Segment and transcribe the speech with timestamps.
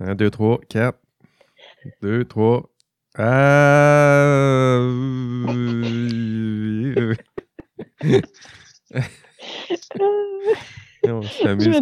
[0.00, 0.98] 1, 2, 3, 4.
[2.02, 2.70] 2, 3.
[3.18, 4.78] Ah.
[11.04, 11.80] On s'amuse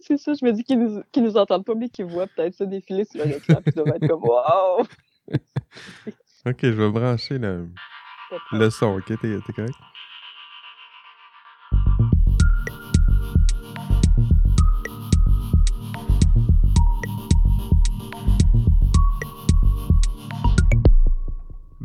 [0.00, 3.04] c'est ça, je me dis qu'ils nous, entendent pas, mais qu'ils voient peut-être ça défiler
[3.04, 4.86] sur leur écran, puis ils doivent être comme Wow!
[6.46, 7.68] Ok, je vais brancher le,
[8.52, 9.04] le son, ok?
[9.20, 9.74] T'es correct?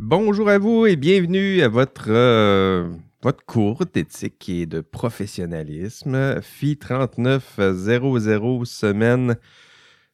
[0.08, 2.88] Bonjour à vous et bienvenue à votre, euh,
[3.24, 6.40] votre cours d'éthique et de professionnalisme.
[6.42, 9.36] FI 3900 semaine,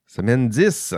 [0.06, 0.95] semaine 10.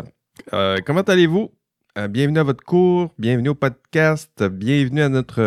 [0.53, 1.51] Euh, comment allez-vous?
[1.99, 5.43] Euh, bienvenue à votre cours, bienvenue au podcast, bienvenue à notre,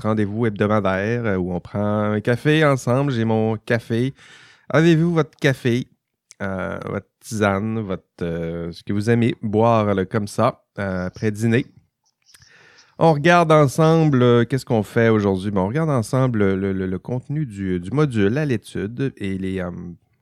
[0.00, 3.12] rendez-vous hebdomadaire où on prend un café ensemble.
[3.12, 4.14] J'ai mon café.
[4.70, 5.88] Avez-vous votre café,
[6.40, 11.66] votre tisane, votre, ce que vous aimez boire comme ça après dîner?
[12.98, 15.50] On regarde ensemble, euh, qu'est-ce qu'on fait aujourd'hui?
[15.50, 19.60] Ben, on regarde ensemble le, le- le contenu du, du module à l'étude et les,
[19.60, 19.70] euh,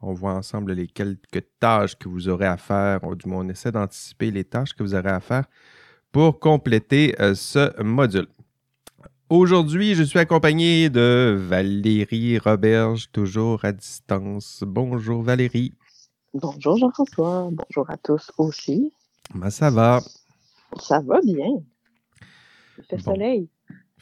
[0.03, 3.49] on voit ensemble les quelques tâches que vous aurez à faire, ou du moins on
[3.49, 5.45] essaie d'anticiper les tâches que vous aurez à faire
[6.11, 8.27] pour compléter euh, ce module.
[9.31, 14.65] Aujourd'hui, je suis accompagné de Valérie Roberge, toujours à distance.
[14.67, 15.73] Bonjour Valérie.
[16.35, 18.93] Bonjour Jean-François, bonjour à tous aussi.
[19.33, 20.01] Comment ça va?
[20.81, 21.63] Ça va bien.
[22.79, 23.13] Il fait Bon.
[23.15, 23.49] soleil.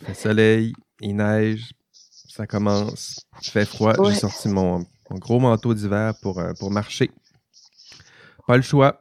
[0.01, 3.95] Il fait soleil, il neige, ça commence, il fait froid.
[3.98, 4.12] Ouais.
[4.14, 4.79] J'ai sorti mon,
[5.11, 7.11] mon gros manteau d'hiver pour, euh, pour marcher.
[8.47, 8.98] Pas le choix.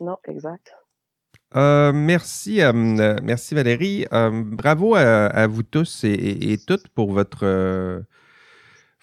[0.00, 0.72] Non, exact.
[1.54, 2.72] Euh, merci, euh,
[3.22, 4.06] merci Valérie.
[4.10, 7.44] Bravo à, à vous tous et, et- et toutes pour votre,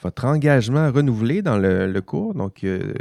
[0.01, 2.33] votre engagement renouvelé dans le, cours.
[2.33, 2.93] Donc, euh,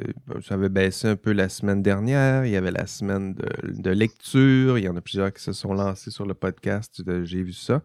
[0.42, 2.44] ça avait baissé un peu la semaine dernière.
[2.44, 4.78] Il y avait la semaine de, lecture.
[4.78, 7.02] Il y en a plusieurs qui se sont lancés sur le podcast.
[7.24, 7.82] J'ai vu ça.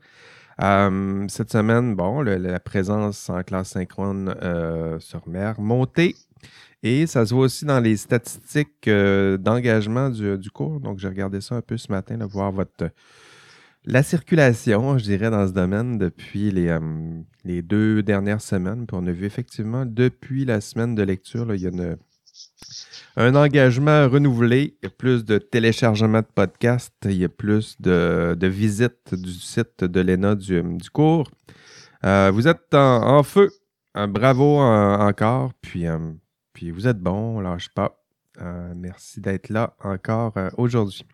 [0.61, 6.15] Euh, cette semaine, bon, la présence en classe synchrone euh, se remet à remonter.
[6.81, 10.79] Et ça se voit aussi dans les statistiques euh, d'engagement du, du cours.
[10.79, 12.89] Donc, j'ai regardé ça un peu ce matin, là, voir votre
[13.85, 16.79] la circulation, je dirais, dans ce domaine depuis les, euh,
[17.43, 18.85] les deux dernières semaines.
[18.85, 21.95] Puis on a vu effectivement, depuis la semaine de lecture, il y a
[23.17, 24.77] un engagement renouvelé.
[24.81, 26.93] Il y a plus de téléchargements de podcasts.
[27.05, 31.29] Il y a plus de, visites du site de l'ENA du, cours.
[32.05, 33.51] Euh, vous êtes en, feu.
[33.97, 35.51] Euh, bravo encore.
[35.61, 35.85] Puis,
[36.71, 37.99] vous êtes bon, on lâche pas.
[38.75, 41.05] Merci d'être là encore aujourd'hui.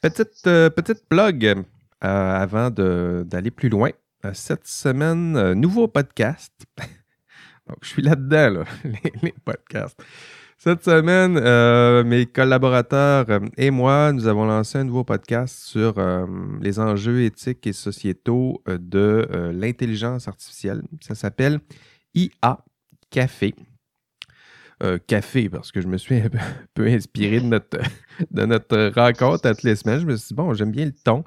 [0.00, 1.62] Petite, euh, petite plug euh,
[2.02, 3.90] avant d'aller plus loin.
[4.24, 6.52] Euh, cette semaine, nouveau podcast.
[7.66, 8.64] Donc, je suis là-dedans, là,
[9.22, 9.98] les, podcasts.
[10.58, 11.38] Cette semaine,
[12.04, 13.26] mes collaborateurs
[13.58, 15.94] et moi, nous avons lancé un nouveau podcast sur
[16.62, 20.82] les enjeux éthiques et sociétaux de l'intelligence artificielle.
[21.02, 21.60] Ça s'appelle
[22.14, 22.64] IA
[23.10, 23.54] Café.
[24.82, 26.28] Euh, café, parce que je me suis un
[26.74, 27.78] peu, inspiré de notre,
[28.30, 30.00] de notre rencontre à toutes les semaines.
[30.00, 31.24] Je me suis dit, bon, j'aime bien le ton.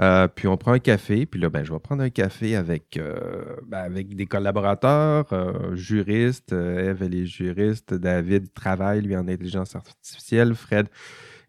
[0.00, 2.96] Euh, puis on prend un café, puis là, ben, je vais prendre un café avec,
[2.96, 6.52] euh, ben, avec des collaborateurs, euh, juristes.
[6.52, 7.94] Eve, elle est juriste.
[7.94, 10.54] David travaille, lui, en intelligence artificielle.
[10.54, 10.88] Fred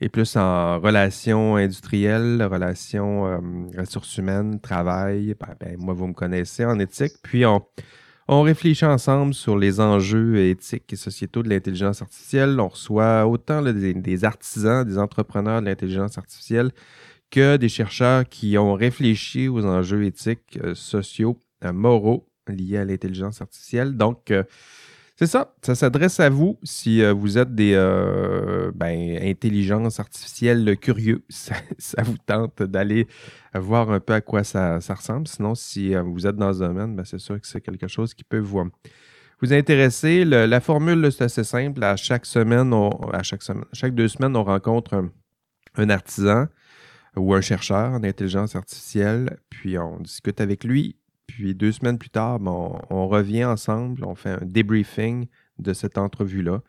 [0.02, 3.41] est plus en relations industrielles, relations
[3.78, 5.35] ressources humaines, travail.
[5.40, 7.13] Ben, ben, moi, vous me connaissez en éthique.
[7.23, 7.63] Puis on,
[8.31, 12.58] on réfléchit ensemble sur les enjeux éthiques et sociétaux de l'intelligence artificielle.
[12.62, 16.72] On reçoit autant des artisans, des entrepreneurs de l'intelligence artificielle
[17.30, 22.86] que des chercheurs qui ont réfléchi aux enjeux éthiques, euh, sociaux, euh, moraux liés à
[22.86, 23.97] l'intelligence artificielle.
[23.97, 24.44] Donc, euh,
[25.22, 30.76] c'est ça, ça s'adresse à vous si euh, vous êtes des euh, ben, intelligences artificielles
[30.82, 31.24] curieux.
[31.30, 33.08] Ça, vous tente d'aller
[33.54, 35.28] voir un peu à quoi ça, ressemble.
[35.28, 38.16] Sinon, si euh, vous êtes dans ce domaine, ben, c'est sûr que c'est quelque chose
[38.16, 38.68] qui peut vous,
[39.44, 40.26] vous intéresser.
[40.26, 41.84] La formule, c'est assez simple.
[41.84, 42.74] À chaque semaine,
[43.14, 45.12] à chaque semaine, chaque deux semaines, on rencontre un,
[45.76, 46.47] un artisan
[47.16, 50.96] ou un chercheur en intelligence artificielle, puis on discute avec lui.
[51.36, 55.28] Puis deux semaines plus tard, ben, on, revient ensemble, on fait un débriefing
[55.60, 56.62] de cette entrevue-là.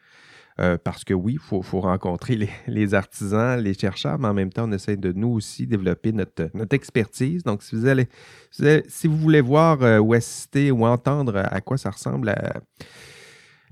[0.61, 4.69] Euh, parce que oui, il faut, rencontrer les, artisans, les chercheurs, mais en même temps,
[4.69, 7.43] on essaie de nous aussi développer notre, expertise.
[7.43, 8.09] Donc, si vous, allez,
[8.50, 12.35] si vous, voulez voir euh, ou assister ou entendre à quoi ça ressemble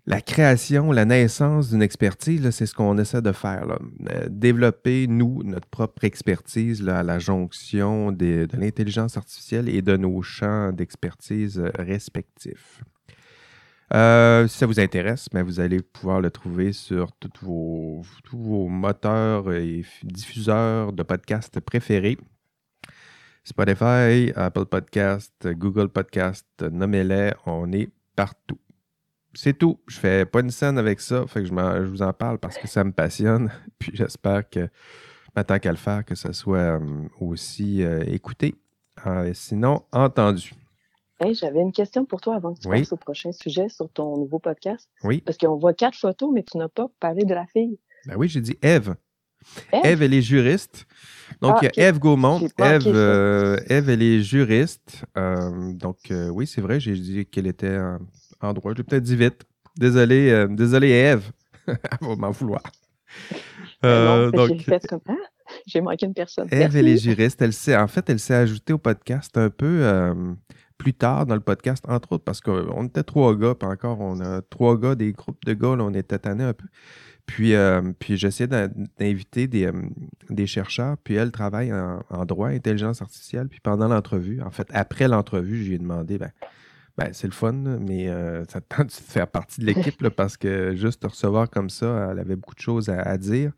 [0.06, 3.79] la création, la naissance d'une expertise, c'est ce qu'on essaie de faire.
[4.11, 10.23] Euh, développer, nous, notre propre expertise à la jonction de l'intelligence artificielle et de nos
[10.23, 12.82] champs d'expertise euh, respectifs.
[13.93, 18.38] Euh, si ça vous intéresse, ben, vous allez pouvoir le trouver sur tous vos, tous
[18.38, 22.17] vos moteurs et diffuseurs de podcasts préférés.
[23.43, 28.58] Spotify, Apple Podcast, Google Podcast, nommez-les, on est partout.
[29.35, 29.79] C'est tout.
[29.87, 32.59] Je fais pas une scène avec ça, fait que je, je vous en parle parce
[32.59, 33.50] que ça me passionne.
[33.79, 34.69] Puis j'espère que,
[35.35, 36.81] ben, tant qu'à le faire, que ça soit euh,
[37.21, 38.56] aussi euh, écouté.
[39.06, 40.53] Euh, sinon, entendu.
[41.21, 42.81] Hey, J'avais une question pour toi avant que tu Oui.
[42.81, 44.88] passes au prochain sujet sur ton nouveau podcast.
[45.05, 45.21] Oui.
[45.21, 47.79] Parce qu'on voit quatre photos, mais tu n'as pas parlé de la fille.
[48.06, 48.94] Ben oui, j'ai dit Eve.
[49.73, 50.87] Eve, elle est juriste.
[51.41, 51.88] Donc, Ah, il y a.
[51.88, 52.41] Eve Gaumont.
[52.59, 55.05] Eve, euh, elle est juriste.
[55.17, 57.79] Euh, donc, euh, oui, c'est vrai, j'ai dit qu'elle était
[58.41, 58.73] en, droit.
[58.77, 59.45] J'ai peut-être dit vite.
[59.79, 61.31] Désolé, euh, désolé, Eve.
[61.67, 62.63] elle va m'en vouloir.
[63.85, 65.15] Euh, non, donc, j'ai fait comme ah,
[65.67, 66.49] j'ai manqué une personne.
[66.51, 67.41] Eve, elle est juriste.
[67.43, 70.15] Elle s'est, en fait, elle s'est ajoutée au podcast un peu euh,
[70.79, 74.21] plus tard dans le podcast, entre autres, parce qu'on était trois gars, puis encore, on
[74.21, 76.67] a trois gars, des groupes de gars, là, on était tannés un peu.
[77.27, 79.73] Puis, euh, puis j'essayais d'in- d'inviter des, euh,
[80.31, 83.49] des chercheurs, puis elle travaille en, en droit, intelligence artificielle.
[83.49, 86.31] Puis pendant l'entrevue, en fait, après l'entrevue, j'ai demandé, ben,
[86.97, 90.37] ben, c'est le fun, mais euh, ça te tente de faire partie de l'équipe, parce
[90.37, 93.53] que juste te recevoir comme ça, elle avait beaucoup de choses à, dire.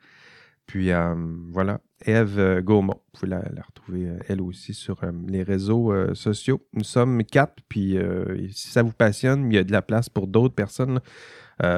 [0.67, 1.15] Puis euh,
[1.51, 2.95] voilà, Eve euh, Gaumont.
[2.95, 6.65] Vous pouvez la, retrouver, elle aussi, sur les réseaux sociaux.
[6.73, 7.97] Nous sommes quatre, puis
[8.51, 11.01] si ça vous passionne, il y a de la place pour d'autres personnes.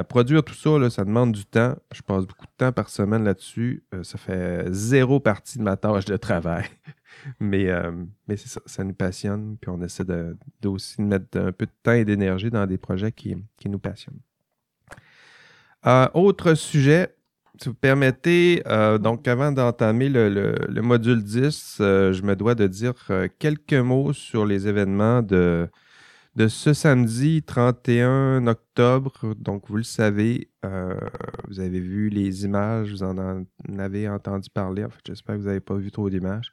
[0.09, 1.75] produire tout ça, ça demande du temps.
[1.93, 3.85] Je passe beaucoup de temps par semaine là-dessus.
[4.03, 6.65] Ça fait zéro partie de ma tâche de travail.
[7.41, 7.93] mais euh,
[8.29, 9.57] mais ça, ça nous passionne.
[9.61, 12.79] Puis on essaie de, de aussi mettre un peu de temps et d'énergie dans des
[12.79, 14.21] projets qui, qui nous passionnent.
[15.87, 17.15] Euh, autre sujet,
[17.61, 22.35] si vous permettez, euh, donc avant d'entamer le, le- le module 10, euh, je me
[22.37, 22.95] dois de dire
[23.39, 25.69] quelques mots sur les événements de,
[26.37, 29.35] de ce samedi 31 octobre.
[29.39, 30.51] Donc, vous le savez,
[31.49, 33.45] vous avez vu les images, vous en, en
[33.79, 34.85] avez entendu parler.
[34.85, 36.53] En fait, j'espère que vous n'avez pas vu trop d'images.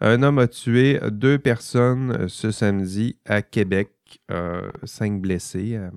[0.00, 3.90] Un homme a tué deux personnes euh, ce samedi à Québec,
[4.30, 5.76] euh, cinq blessés.
[5.76, 5.90] euh,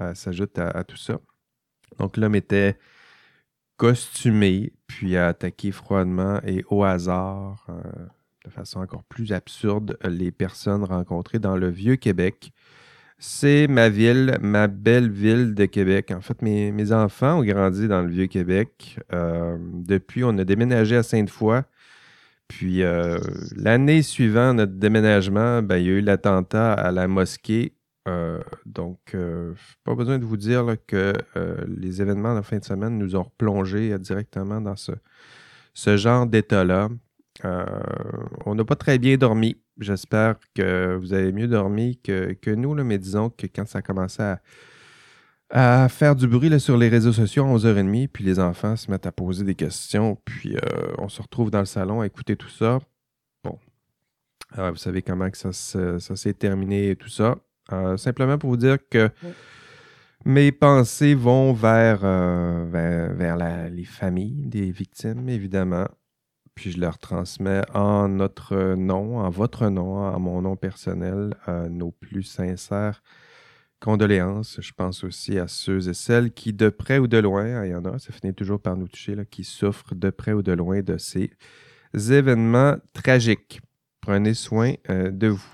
[0.00, 1.20] euh, s'ajoute à, à tout ça.
[1.98, 2.78] Donc, l'homme était
[3.76, 7.66] costumé, puis a attaqué froidement et au hasard,
[8.44, 12.52] de façon encore plus absurde, les personnes rencontrées dans le vieux Québec.
[13.18, 16.10] C'est ma ville, ma belle ville de Québec.
[16.10, 18.98] En fait, mes, enfants ont grandi dans le vieux Québec.
[19.12, 21.62] Depuis, on a déménagé à Sainte-Foy.
[22.56, 23.18] Puis euh,
[23.56, 27.72] l'année suivant notre déménagement, ben, il y a eu l'attentat à la mosquée.
[28.06, 31.14] Euh, donc, euh, pas besoin de vous dire que
[31.66, 34.92] les événements de la fin de semaine nous ont replongé directement dans ce,
[35.72, 36.90] ce genre d'état-là.
[37.42, 39.56] On n'a pas très bien dormi.
[39.80, 43.82] J'espère que vous avez mieux dormi que, que nous, mais disons que quand ça a
[43.82, 44.40] commencé à,
[45.56, 48.90] à faire du bruit là, sur les réseaux sociaux à 11h30, puis les enfants se
[48.90, 52.34] mettent à poser des questions, puis euh, on se retrouve dans le salon à écouter
[52.36, 52.80] tout ça.
[53.44, 53.58] Bon.
[54.56, 57.36] Vous savez comment que ça, ça s'est terminé et tout ça.
[57.72, 59.30] Euh, simplement pour vous dire que Oui.
[60.26, 65.86] mes pensées vont vers, euh, vers, vers la- les familles des victimes, évidemment.
[66.54, 71.34] Puis je leur transmets en notre nom, en votre nom, en mon nom personnel,
[71.68, 73.02] nos plus sincères
[73.84, 74.56] condoléances.
[74.60, 77.72] Je pense aussi à ceux et celles qui, de près ou de loin, hein, il
[77.72, 80.42] y en a, ça finit toujours par nous toucher, là, qui souffrent de près ou
[80.42, 81.30] de loin de ces
[81.94, 83.60] événements tragiques.
[84.00, 85.44] Prenez soin euh, de vous.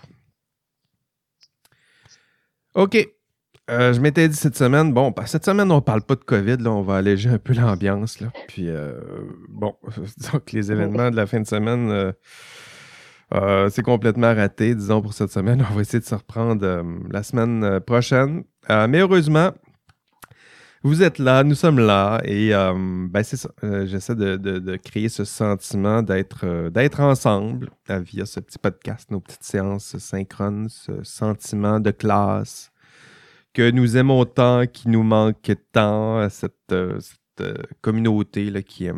[2.74, 2.96] OK.
[3.68, 6.70] Euh, je m'étais dit cette semaine, bon, cette semaine, on parle pas de COVID, là,
[6.70, 8.18] on va alléger un peu l'ambiance.
[8.46, 9.00] Puis, euh,
[9.48, 9.74] bon,
[10.32, 12.12] donc les événements de la fin de semaine,
[13.34, 15.64] euh, c'est complètement raté, disons, pour cette semaine.
[15.70, 18.44] On va essayer de se reprendre euh, la semaine euh, prochaine.
[18.68, 19.50] Mais heureusement,
[20.82, 23.22] vous êtes là, nous sommes là, et ben,
[23.84, 29.42] J'essaie de, de- de créer ce sentiment d'être ensemble via ce petit podcast, nos petites
[29.42, 32.70] séances synchrones, ce sentiment de classe
[33.52, 37.20] que nous aimons tant, qui nous manque tant, cette, cette,
[37.80, 38.94] communauté là, qui, euh,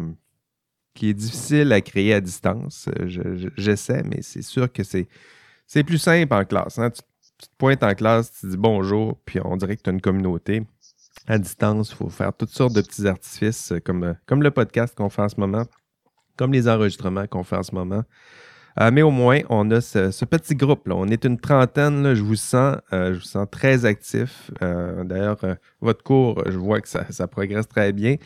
[0.94, 2.88] qui est difficile à créer à distance.
[2.88, 5.08] Euh, je- je- J'essaie, mais c'est sûr que c'est
[5.84, 6.78] plus simple en classe.
[6.78, 6.90] hein.
[6.90, 7.02] Tu,
[7.48, 10.62] te pointes en classe, tu dis bonjour, puis on dirait que tu as une communauté.
[11.26, 14.50] À distance, il faut faire toutes sortes de petits artifices, euh, comme, euh, comme le
[14.50, 15.64] podcast qu'on fait en ce moment,
[16.36, 18.02] comme les enregistrements qu'on fait en ce moment.
[18.90, 20.88] Mais au moins, on a ce, petit groupe.
[20.88, 20.94] Là.
[20.96, 22.14] On est une trentaine.
[22.14, 24.50] Je vous sens, je vous sens très actif.
[24.60, 25.36] D'ailleurs,
[25.82, 28.16] votre cours, je vois que ça progresse très bien.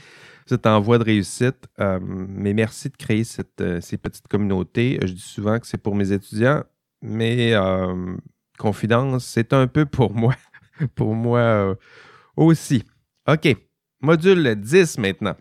[0.47, 1.67] Vous êtes en voie de réussite.
[1.81, 4.99] Euh, mais merci de créer cette, euh, ces petites communautés.
[5.03, 6.63] Je dis souvent que c'est pour mes étudiants,
[7.03, 8.17] mais euh,
[8.59, 10.35] confidence, c'est un peu pour moi.
[10.95, 11.77] pour moi
[12.37, 12.85] aussi.
[13.29, 13.57] OK.
[14.01, 15.37] Module 10 maintenant.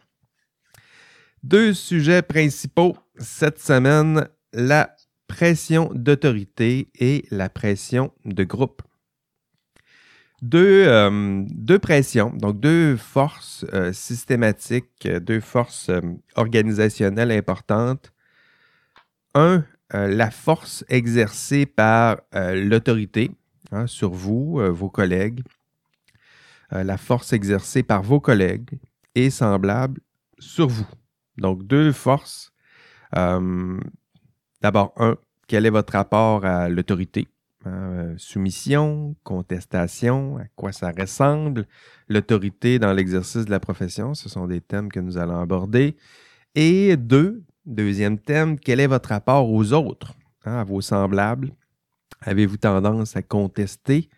[1.44, 4.96] Deux sujets principaux cette semaine, la
[5.28, 8.82] pression d'autorité et la pression de groupe.
[10.46, 15.90] Deux, euh, deux pressions, donc deux forces euh, systématiques, deux forces
[16.36, 18.14] organisationnelles importantes.
[19.34, 23.32] Un, la force exercée par l'autorité,
[23.72, 25.42] Hein, sur vous, euh, vos collègues,
[26.74, 28.80] euh, la force exercée par vos collègues
[29.16, 30.00] est semblable
[30.40, 30.88] sur vous.
[31.38, 32.54] Donc, deux forces.
[33.16, 33.80] Euh,
[34.62, 37.28] d'abord, un, quel est votre rapport à l'autorité?
[37.66, 41.68] Hein, soumission, contestation, à quoi ça ressemble,
[42.08, 45.98] l'autorité dans l'exercice de la profession, ce sont des thèmes que nous allons aborder.
[46.54, 50.14] Et deux, deuxième thème, quel est votre rapport aux autres,
[50.46, 51.52] hein, à vos semblables,
[52.22, 54.10] Avez-vous tendance à contester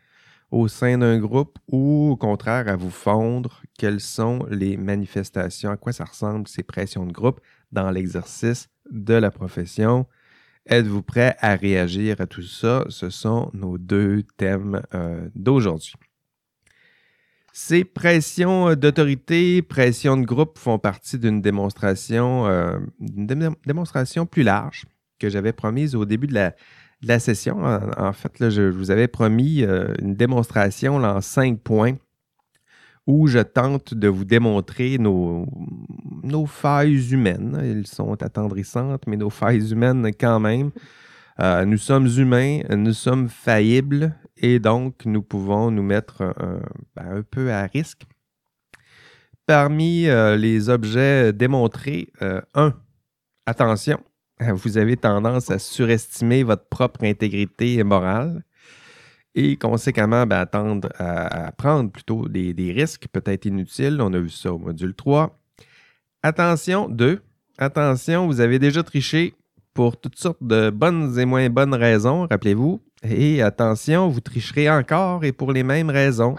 [0.50, 3.62] au sein d'un groupe ou au contraire à vous fondre?
[3.78, 5.72] Quelles sont les manifestations?
[5.72, 10.06] À quoi ça ressemble ces pressions de groupe dans l'exercice de la profession?
[10.70, 12.84] Êtes-vous prêt à réagir à tout ça?
[12.90, 15.94] Ce sont nos deux thèmes euh, d'aujourd'hui.
[17.54, 22.78] Ces pressions d'autorité, pressions de groupe font partie d'une démonstration, euh,
[23.66, 24.86] démonstration plus large
[25.20, 26.52] que j'avais promise au début de
[27.02, 27.64] la, session.
[27.98, 31.96] En, fait, je, vous avais promis euh, une démonstration en cinq points
[33.08, 35.46] où je tente de vous démontrer nos,
[36.46, 37.58] failles humaines.
[37.64, 40.72] Elles sont attendrissantes, mais nos failles humaines quand même.
[41.40, 46.60] Euh, nous sommes humains, nous sommes faillibles et donc nous pouvons nous mettre un,
[46.96, 48.04] ben, peu à risque.
[49.46, 52.12] Parmi euh, les objets démontrés,
[52.54, 52.74] un,
[53.46, 54.00] attention,
[54.40, 58.44] vous avez tendance à surestimer votre propre intégrité morale
[59.38, 64.00] et conséquemment ben, attendre à, prendre plutôt des, risques peut-être inutiles.
[64.02, 65.40] On a vu ça au module 3.
[66.24, 67.22] Attention, 2.
[67.60, 69.36] Attention, vous avez déjà triché
[69.76, 72.82] pour toutes sortes de bonnes et moins bonnes raisons, rappelez-vous.
[73.04, 76.36] Et attention, vous tricherez encore et pour les mêmes raisons.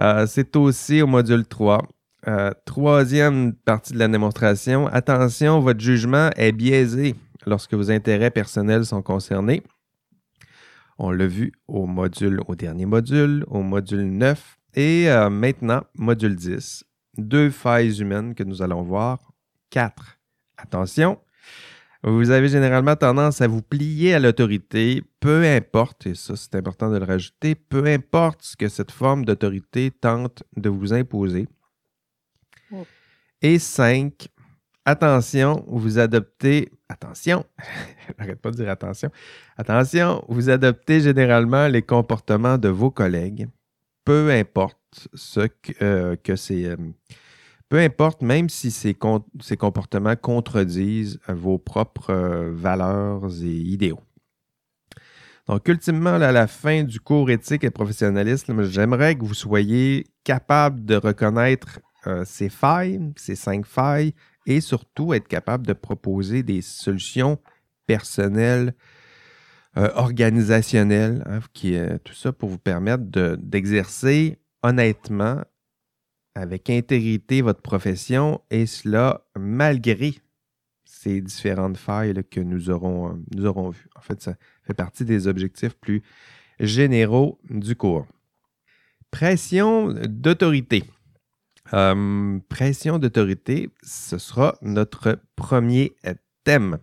[0.00, 1.82] Euh, c'est aussi au module 3.
[2.28, 4.86] Euh, troisième partie de la démonstration.
[4.86, 9.64] Attention, votre jugement est biaisé lorsque vos intérêts personnels sont concernés.
[10.98, 16.34] On l'a vu au module, au dernier module, au module 9 et euh, maintenant, module
[16.34, 16.84] 10.
[17.16, 19.32] Deux failles humaines que nous allons voir.
[19.70, 20.18] Quatre.
[20.56, 21.20] Attention,
[22.02, 26.90] vous avez généralement tendance à vous plier à l'autorité, peu importe, et ça c'est important
[26.90, 31.48] de le rajouter, peu importe ce que cette forme d'autorité tente de vous imposer.
[33.42, 34.28] Et 5,
[34.88, 37.44] attention, vous adoptez, attention,
[38.18, 39.10] j'arrête pas de dire attention,
[39.56, 43.48] attention, vous adoptez généralement les comportements de vos collègues,
[44.04, 46.76] peu importe ce que, euh, c'est, euh,
[47.68, 54.00] peu importe, même si ces, comportements contredisent vos propres euh, valeurs et idéaux.
[55.48, 60.84] Donc, ultimement, à la fin du cours éthique et professionnalisme, j'aimerais que vous soyez capable
[60.84, 64.14] de reconnaître euh, ces failles, ces cinq failles,
[64.48, 67.38] et surtout être capable de proposer des solutions
[67.86, 68.74] personnelles,
[69.76, 73.04] euh, organisationnelles, hein, qui, tout ça pour vous permettre
[73.36, 75.44] d'exercer honnêtement,
[76.34, 80.14] avec intégrité, votre profession, et cela malgré
[80.84, 83.88] ces différentes failles que nous aurons, euh, nous aurons vues.
[83.96, 86.02] En fait, ça fait partie des objectifs plus
[86.58, 88.06] généraux du cours.
[89.10, 90.84] Pression d'autorité.
[91.74, 95.94] Euh, pression d'autorité, ce sera notre premier
[96.44, 96.78] thème.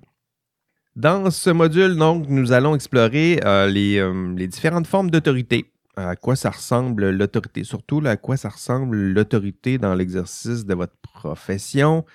[0.96, 5.72] Dans ce module, donc, nous allons explorer euh, euh, les, différentes formes d'autorité.
[5.98, 10.96] À quoi ça ressemble l'autorité, surtout à quoi ça ressemble l'autorité dans l'exercice de votre
[11.02, 12.06] profession?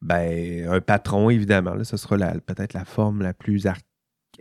[0.00, 3.66] Ben, un patron, évidemment, ce sera peut-être la forme la plus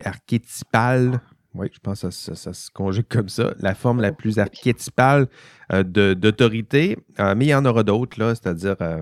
[0.03, 1.19] archétypale
[1.57, 3.53] oui, je pense que ça, se conjugue comme ça.
[3.59, 5.27] La forme la plus archétypale
[5.73, 6.97] euh, d'autorité.
[7.19, 9.01] Euh, mais il y en aura d'autres, là, c'est-à-dire, euh,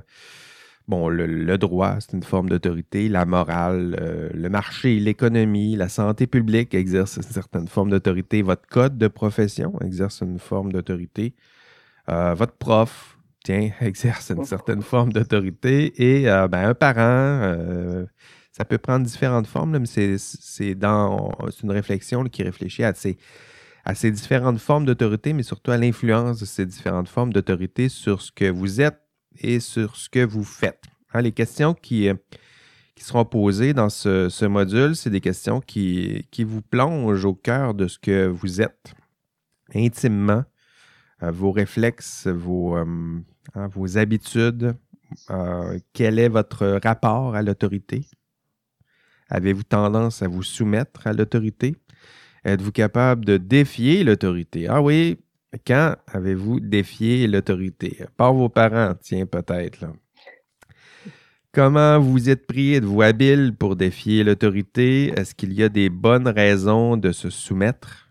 [0.88, 3.10] bon, le, droit, c'est une forme d'autorité.
[3.10, 8.42] La morale, le marché, l'économie, la santé publique exercent une certaine forme d'autorité.
[8.42, 11.36] Votre code de profession exerce une forme d'autorité.
[12.08, 15.94] votre prof, tiens, exerce une certaine forme d'autorité.
[16.02, 18.06] Et ben, un parent
[18.56, 21.30] ça peut prendre différentes formes, mais c'est dans
[21.62, 23.18] une réflexion qui réfléchit à ces,
[23.84, 28.32] à différentes formes d'autorité, mais surtout à l'influence de ces différentes formes d'autorité sur ce
[28.32, 29.02] que vous êtes
[29.42, 30.82] et sur ce que vous faites.
[31.14, 32.14] Hein, les questions qui, euh,
[32.96, 37.74] qui seront posées dans ce, module, c'est des questions qui, qui vous plongent au cœur
[37.74, 38.94] de ce que vous êtes
[39.74, 40.46] intimement
[41.22, 44.78] vos réflexes, vos, hein, vos habitudes.
[45.92, 48.06] quel est votre rapport à l'autorité?
[49.30, 51.76] Avez-vous tendance à vous soumettre à l'autorité?
[52.44, 54.68] Êtes-vous capable de défier l'autorité?
[54.68, 55.18] Ah oui,
[55.66, 58.06] quand avez-vous défié l'autorité?
[58.18, 59.86] Par vos parents, tiens, peut-être.
[61.52, 62.74] Comment vous êtes pris?
[62.74, 65.14] Êtes-vous habile pour défier l'autorité?
[65.18, 68.10] Est-ce qu'il y a des bonnes raisons de se soumettre?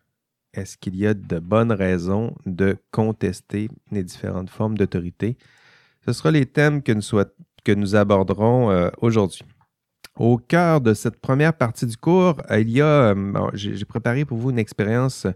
[0.54, 5.36] Est-ce qu'il y a de bonnes raisons de contester les différentes formes d'autorité?
[6.06, 9.42] Ce sera les thèmes que nous, aborderons euh, aujourd'hui.
[10.16, 14.38] Au cœur de cette première partie du cours, il y a, euh, j'ai préparé pour
[14.38, 15.26] vous une expérience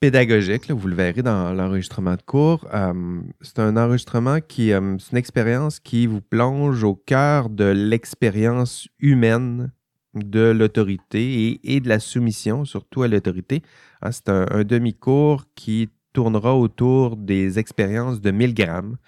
[0.00, 0.70] pédagogique.
[0.70, 2.68] vous le verrez dans l'enregistrement de cours.
[2.74, 7.64] Euh, c'est un enregistrement qui, euh, c'est une expérience qui vous plonge au cœur de
[7.64, 9.72] l'expérience humaine
[10.14, 13.62] de l'autorité et, de la soumission, surtout à l'autorité.
[14.02, 18.98] Hein, c'est un, demi-cours qui tournera autour des expériences de Milgram.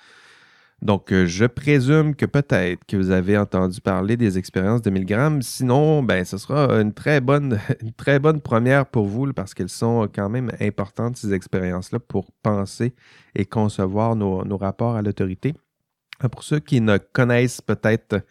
[0.86, 5.42] Donc, euh, je présume que peut-être que vous avez entendu parler des expériences de Milgram.
[5.42, 9.68] Sinon, ben, ce sera une très bonne, une très bonne première pour vous parce qu'elles
[9.68, 12.94] sont quand même importantes, ces expériences-là, pour penser
[13.34, 15.54] et concevoir nos, rapports à l'autorité.
[16.22, 18.24] Euh, pour ceux qui ne connaissent peut-être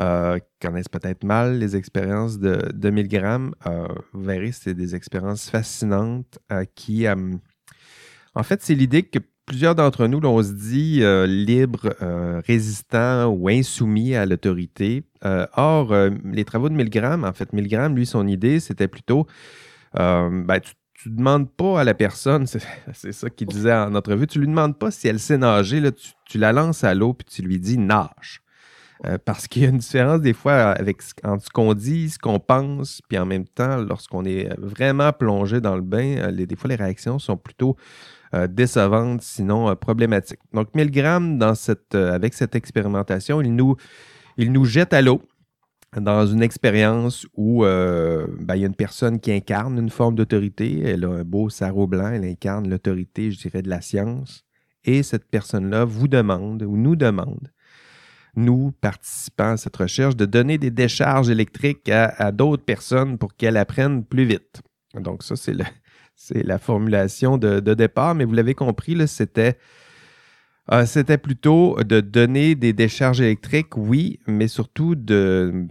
[0.00, 3.54] euh, connaissent peut-être mal les expériences de, de Milgram,
[4.12, 6.38] vous verrez, c'est des expériences fascinantes
[6.74, 9.18] qui, en fait, c'est l'idée que
[9.50, 15.02] plusieurs d'entre nous, on se dit euh, libre, euh, résistant ou insoumis à l'autorité.
[15.24, 15.92] Euh, or,
[16.24, 19.26] les travaux de Milgram, en fait, Milgram, lui, son idée, c'était plutôt,
[19.92, 20.60] ben,
[20.94, 22.46] tu ne demandes pas à la personne,
[22.92, 25.90] c'est ça qu'il disait en entrevue, tu lui demandes pas si elle sait nager, là,
[25.90, 28.42] tu, la lances à l'eau puis tu lui dis nage.
[29.24, 32.38] parce qu'il y a une différence des fois avec entre ce qu'on dit, ce qu'on
[32.38, 36.76] pense, puis en même temps, lorsqu'on est vraiment plongé dans le bain, des fois les
[36.76, 37.76] réactions sont plutôt
[38.32, 40.38] euh, décevante, sinon euh, problématique.
[40.52, 45.20] Donc, Milgram, euh, avec cette expérimentation, il nous, jette à l'eau
[45.96, 50.80] dans une expérience où ben, il y a une personne qui incarne une forme d'autorité.
[50.84, 54.44] Elle a un beau sarrau blanc, elle incarne l'autorité, je dirais, de la science.
[54.84, 57.50] Et cette personne-là vous demande ou nous demande,
[58.36, 63.56] nous, participants à cette recherche, de donner des décharges électriques à d'autres personnes pour qu'elles
[63.56, 64.62] apprennent plus vite.
[64.94, 65.64] Donc, ça, c'est le,
[66.20, 69.56] c'est la formulation de, départ, mais vous l'avez compris, c'était,
[70.70, 75.66] euh, c'était plutôt de donner des décharges électriques, oui, mais surtout de,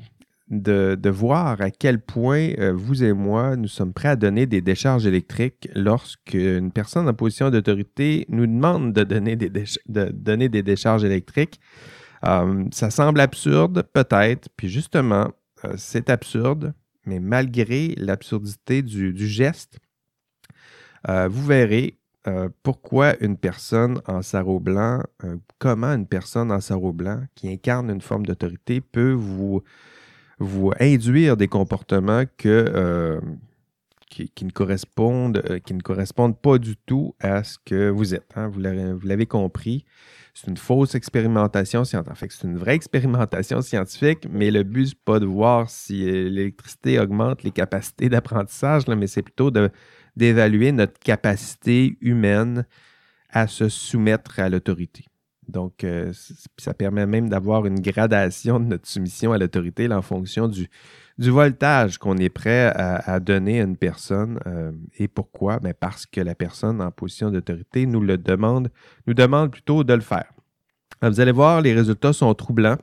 [1.06, 5.06] voir à quel point euh, vous et moi, nous sommes prêts à donner des décharges
[5.06, 11.04] électriques lorsqu'une personne en position d'autorité nous demande de donner des, de donner des décharges
[11.04, 11.60] électriques.
[12.26, 15.30] Euh, ça semble absurde, peut-être, puis justement,
[15.78, 16.74] c'est absurde,
[17.06, 19.80] mais malgré l'absurdité du, geste,
[21.08, 26.60] euh, vous verrez euh, pourquoi une personne en sarrau blanc, euh, comment une personne en
[26.60, 29.62] sarrau blanc qui incarne une forme d'autorité peut vous,
[30.80, 33.22] induire des comportements qui, ne
[34.52, 35.42] correspondent,
[36.42, 38.32] pas du tout à ce que vous êtes.
[38.36, 38.50] Hein.
[38.50, 39.86] Vous l'avez compris.
[40.34, 42.32] C'est une fausse expérimentation scientifique.
[42.32, 47.44] C'est une vraie expérimentation scientifique, mais le but, n'est pas de voir si l'électricité augmente
[47.44, 49.70] les capacités d'apprentissage, mais c'est plutôt de,
[50.20, 52.66] d'évaluer notre capacité humaine
[53.32, 55.06] à se soumettre à l'autorité.
[55.48, 56.14] Donc, euh,
[56.58, 60.70] ça permet même d'avoir une gradation de notre soumission à l'autorité en fonction du,
[61.18, 64.40] voltage qu'on est prêt à, donner à une personne.
[64.46, 65.60] Euh, et pourquoi?
[65.60, 68.70] Ben parce que la personne en position d'autorité nous le demande,
[69.08, 70.32] nous demande plutôt de le faire.
[71.02, 72.78] vous allez voir, les résultats sont troublants.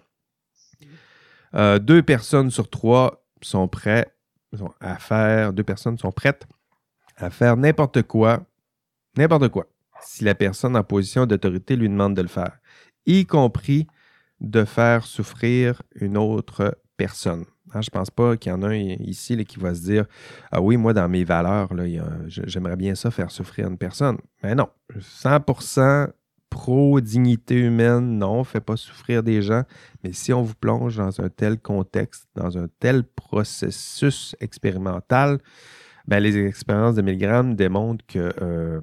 [1.55, 4.13] Euh, deux personnes sur trois sont prêtes
[4.81, 6.47] à faire, deux personnes sont prêtes
[7.17, 8.45] à faire n'importe quoi,
[9.17, 9.67] n'importe quoi,
[10.03, 12.59] si la personne en position d'autorité lui demande de le faire,
[13.07, 13.87] y compris
[14.41, 17.45] de faire souffrir une autre personne.
[17.73, 20.07] Hein, je ne pense pas qu'il y en a un ici qui va se dire
[20.53, 21.71] Ah oui, moi, dans mes valeurs,
[22.27, 24.19] j'aimerais bien ça faire souffrir une personne.
[24.43, 26.11] Mais non, 100%
[26.49, 29.65] pro-dignité humaine, non, fait pas souffrir des gens.
[30.05, 35.39] Mais si on vous plonge dans un tel contexte, dans un tel processus expérimental,
[36.09, 38.81] ben, les expériences de Milgram démontrent que, euh,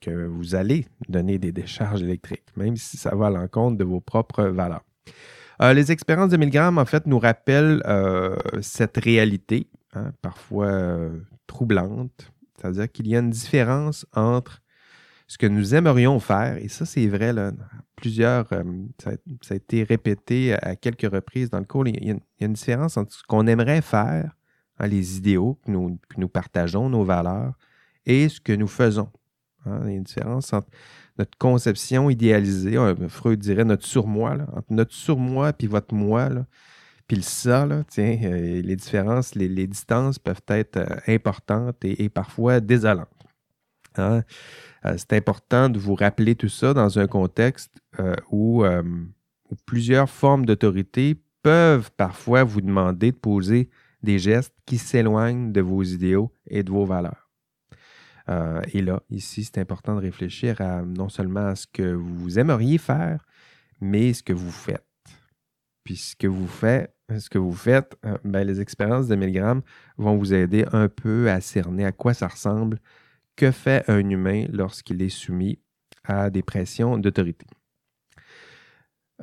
[0.00, 4.00] que vous allez donner des décharges électriques, même si ça va à l'encontre de vos
[4.00, 4.84] propres valeurs.
[5.60, 11.10] Euh, les expériences de Milgram, en fait, nous rappellent euh, cette réalité, hein, parfois
[11.46, 14.62] troublante, c'est-à-dire qu'il y a une différence entre
[15.26, 17.52] ce que nous aimerions faire, et ça c'est vrai, là,
[17.96, 18.48] plusieurs,
[18.98, 19.10] ça,
[19.50, 23.12] a, été répété à quelques reprises dans le cours, il y a une différence entre
[23.12, 24.32] ce qu'on aimerait faire
[24.82, 27.54] Hein, les idéaux que nous, partageons, nos valeurs,
[28.04, 29.08] et ce que nous faisons.
[29.64, 29.80] Hein.
[29.84, 30.68] Il y a une différence entre
[31.18, 32.76] notre conception idéalisée,
[33.08, 36.30] Freud dirait notre surmoi, entre notre surmoi puis votre moi,
[37.06, 42.60] puis le ça, tiens, euh, les différences, les, distances peuvent être euh, importantes et, parfois
[42.60, 43.08] désolantes.
[43.98, 44.22] Hein.
[44.86, 47.74] Euh, c'est important de vous rappeler tout ça dans un contexte
[48.30, 53.68] où, où, plusieurs formes d'autorité peuvent parfois vous demander de poser
[54.02, 57.30] des gestes qui s'éloignent de vos idéaux et de vos valeurs.
[58.72, 62.78] et là, ici, c'est important de réfléchir à non seulement à ce que vous aimeriez
[62.78, 63.24] faire,
[63.80, 64.86] mais ce que vous faites.
[65.84, 69.62] Puis ce que vous faites, ce que vous faites, euh, ben, les expériences de milligrammes
[69.98, 72.78] vont vous aider un peu à cerner à quoi ça ressemble,
[73.36, 75.58] que fait un humain lorsqu'il est soumis
[76.04, 77.46] à des pressions d'autorité.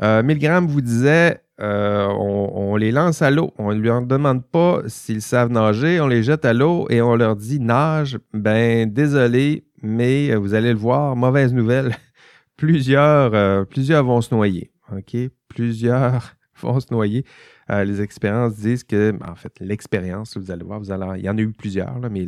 [0.02, 3.54] Euh, Milgram vous disait euh, on, les lance à l'eau.
[3.58, 7.16] On ne leur demande pas s'ils savent nager, on les jette à l'eau et on
[7.16, 8.18] leur dit nage.
[8.34, 11.96] Ben désolé, mais vous allez le voir, mauvaise nouvelle.
[12.56, 14.72] plusieurs, plusieurs vont se noyer.
[15.50, 17.26] Plusieurs vont se noyer.
[17.72, 21.30] Euh, les expériences disent que, en fait, l'expérience, vous allez voir, vous allez, il y
[21.30, 22.28] en a eu plusieurs, mais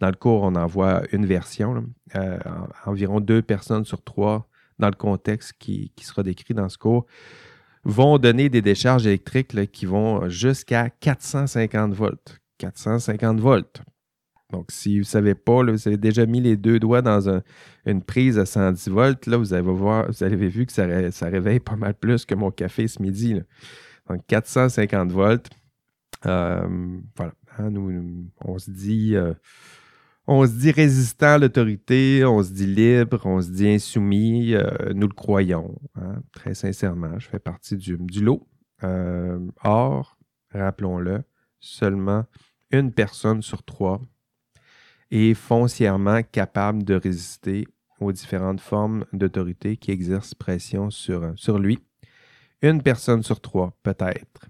[0.00, 1.86] dans le cours, on en voit une version.
[2.14, 2.38] Euh,
[2.84, 4.48] environ deux personnes sur trois,
[4.82, 7.06] dans le contexte qui, sera décrit dans ce cours,
[7.84, 12.40] vont donner des décharges électriques qui vont jusqu'à 450 volts.
[12.58, 13.80] 450 volts.
[14.50, 17.40] Donc, si vous ne savez pas, vous avez déjà mis les deux doigts dans
[17.86, 20.84] une prise à 110 volts, là, vous, avez voir, vous avez vu que ça,
[21.28, 23.40] réveille pas mal plus que mon café ce midi.
[24.08, 25.48] Donc, 450 volts.
[26.26, 27.32] Euh, voilà.
[27.56, 29.14] Hein, nous, on se dit.
[29.14, 29.32] Euh,
[30.26, 34.92] on se dit résistant à l'autorité, on se dit libre, on se dit insoumis, euh,
[34.94, 37.18] nous le croyons, hein, très sincèrement.
[37.18, 38.46] Je fais partie du, lot.
[39.62, 40.18] or,
[40.52, 41.22] rappelons-le,
[41.60, 42.24] seulement
[42.70, 44.00] une personne sur trois
[45.10, 47.68] est foncièrement capable de résister
[48.00, 51.78] aux différentes formes d'autorité qui exercent pression sur, sur lui.
[52.62, 54.48] Une personne sur trois, peut-être.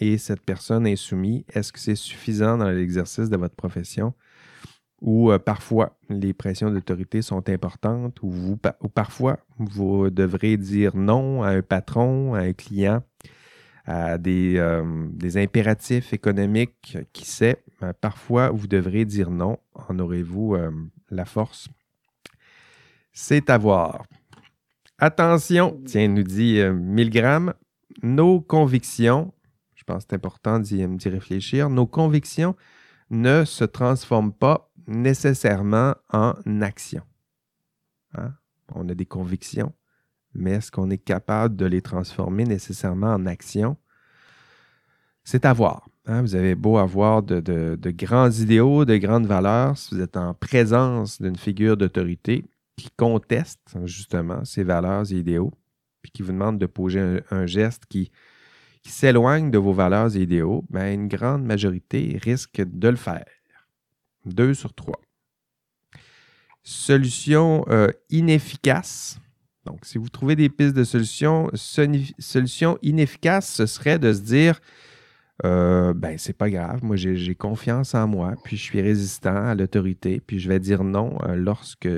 [0.00, 1.44] Et cette personne est soumise.
[1.52, 4.14] Est-ce que c'est suffisant dans l'exercice de votre profession?
[5.00, 10.96] Ou euh, parfois les pressions d'autorité sont importantes, ou, vous, ou parfois vous devrez dire
[10.96, 13.02] non à un patron, à un client,
[13.84, 15.06] à des, euh,
[15.36, 17.62] impératifs économiques, qui sait,
[18.00, 19.58] parfois vous devrez dire non.
[19.74, 20.70] En aurez-vous euh,
[21.10, 21.68] la force?
[23.12, 24.04] C'est à voir.
[24.98, 27.54] Attention, tiens, nous dit Milgram,
[28.02, 29.32] nos convictions,
[29.76, 32.56] je pense que c'est important d'y réfléchir, nos convictions
[33.10, 37.02] ne se transforment pas nécessairement en action.
[38.14, 38.32] Hein?
[38.74, 39.72] On a des convictions,
[40.34, 43.76] mais est-ce qu'on est capable de les transformer nécessairement en action?
[45.24, 45.88] C'est à voir.
[46.06, 46.22] Hein?
[46.22, 51.20] Vous avez beau avoir de, grands idéaux, de grandes valeurs, si vous êtes en présence
[51.20, 52.44] d'une figure d'autorité
[52.76, 55.52] qui conteste justement ces valeurs et idéaux,
[56.00, 58.10] puis qui vous demande de poser un, geste qui,
[58.84, 63.26] s'éloigne de vos valeurs et idéaux, ben, une grande majorité risque de le faire.
[64.24, 65.00] Deux sur trois.
[66.62, 69.20] Solution euh, inefficace
[69.68, 74.60] donc, si vous trouvez des pistes de solutions, solution inefficace, ce serait de se dire
[75.44, 79.54] euh, ben, c'est pas grave, moi j'ai confiance en moi, puis je suis résistant à
[79.54, 81.88] l'autorité, puis je vais dire non euh, lorsque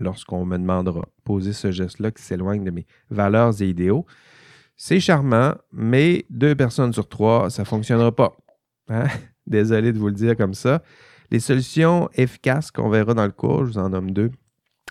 [0.00, 4.04] lorsqu'on me demandera poser ce geste-là qui s'éloigne de mes valeurs et idéaux.
[4.76, 8.36] C'est charmant, mais deux personnes sur trois, ça ne fonctionnera pas.
[8.88, 9.06] Hein?
[9.48, 10.82] Désolé de vous le dire comme ça.
[11.30, 14.30] Les solutions efficaces qu'on verra dans le cours, je vous en nomme deux.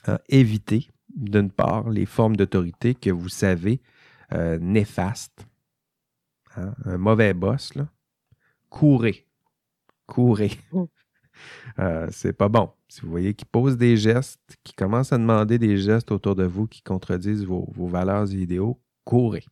[0.08, 3.82] Hein, éviter d'une part, les formes d'autorité que vous savez
[4.34, 5.48] euh, néfastes.
[6.56, 7.88] Hein, un mauvais boss, là.
[8.70, 9.26] Courez.
[10.06, 10.52] Courez.
[10.72, 10.84] Mm.
[11.78, 12.72] Euh, c'est pas bon.
[12.88, 16.46] Si vous voyez qu'il pose des gestes, qui commence à demander des gestes autour de
[16.46, 19.46] vous qui contredisent vos, valeurs et idéaux, courez.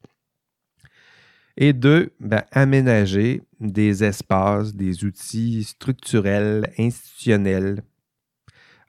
[1.57, 7.81] Et deux, ben, aménager des espaces, des outils structurels, institutionnels,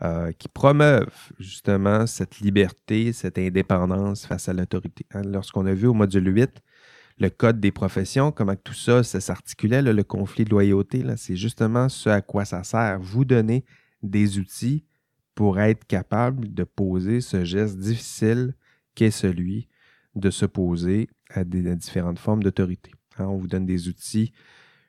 [0.02, 5.06] euh, qui promeuvent justement cette liberté, cette indépendance face à l'autorité.
[5.14, 6.62] Hein, lorsqu'on a vu au module 8
[7.18, 11.88] le code des professions, comment tout ça, ça s'articulait, le conflit de loyauté, c'est justement
[11.88, 13.00] ce à quoi ça sert.
[13.00, 13.64] Vous donner
[14.02, 14.84] des outils
[15.34, 18.54] pour être capable de poser ce geste difficile
[18.94, 19.66] qu'est celui
[20.14, 22.92] de se poser à, des, différentes formes d'autorité.
[23.18, 24.32] Hein, on vous donne des outils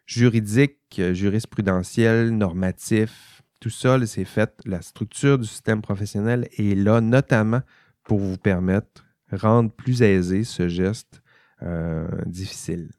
[0.06, 4.54] juridiques, jurisprudentiels, normatifs, tout ça, c'est fait.
[4.66, 7.62] La structure du système professionnel est là notamment
[8.04, 11.22] pour vous permettre rendre plus aisé ce geste
[11.64, 12.90] euh, difficile.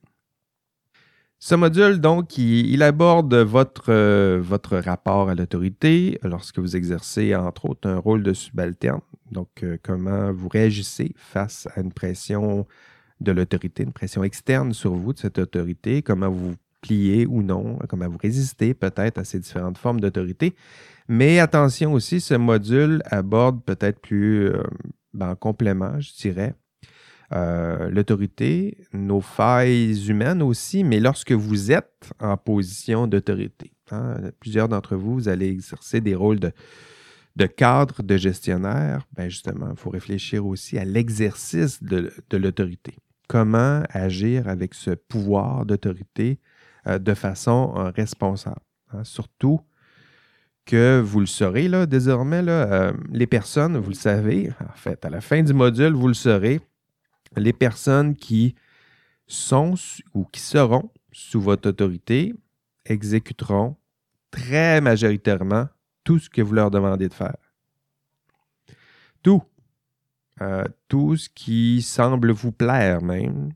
[1.40, 7.66] Ce module, donc, il, aborde votre, euh, votre rapport à l'autorité lorsque vous exercez, entre
[7.66, 9.00] autres, un rôle de subalterne.
[9.30, 12.66] Donc, euh, comment vous réagissez face à une pression
[13.20, 17.78] de l'autorité, une pression externe sur vous de cette autorité, comment vous pliez ou non,
[17.88, 20.54] comment vous résistez peut-être à ces différentes formes d'autorité.
[21.08, 24.62] Mais attention aussi, ce module aborde peut-être plus euh,
[25.14, 26.54] ben, en complément, je dirais,
[27.32, 33.72] euh, l'autorité, nos failles humaines aussi, mais lorsque vous êtes en position d'autorité.
[33.90, 36.52] Hein, plusieurs d'entre vous, vous allez exercer des rôles de,
[37.36, 39.06] de cadre, de gestionnaire.
[39.14, 42.94] Ben justement, il faut réfléchir aussi à l'exercice de, l'autorité.
[43.28, 46.40] Comment agir avec ce pouvoir d'autorité
[46.86, 48.60] euh, de façon euh, responsable.
[48.92, 49.04] Hein.
[49.04, 49.60] Surtout
[50.64, 55.08] que vous le saurez là, désormais, là, les personnes, vous le savez, en fait, à
[55.08, 56.60] la fin du module, vous le saurez,
[57.36, 58.54] les personnes qui
[59.26, 59.74] sont
[60.12, 62.34] ou qui seront sous votre autorité
[62.84, 63.76] exécuteront
[64.30, 65.68] très majoritairement
[66.04, 67.36] tout ce que vous leur demandez de faire.
[69.22, 69.42] Tout.
[70.40, 73.52] Euh, tout ce qui semble vous plaire même,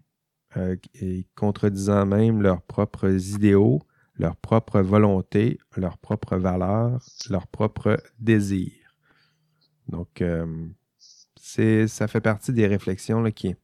[0.56, 3.82] euh, et contredisant même leurs propres idéaux,
[4.16, 8.96] leurs propres volontés, leurs propres valeurs, leurs propres désirs.
[9.88, 10.46] Donc, euh,
[11.36, 13.54] ça fait partie des réflexions qui.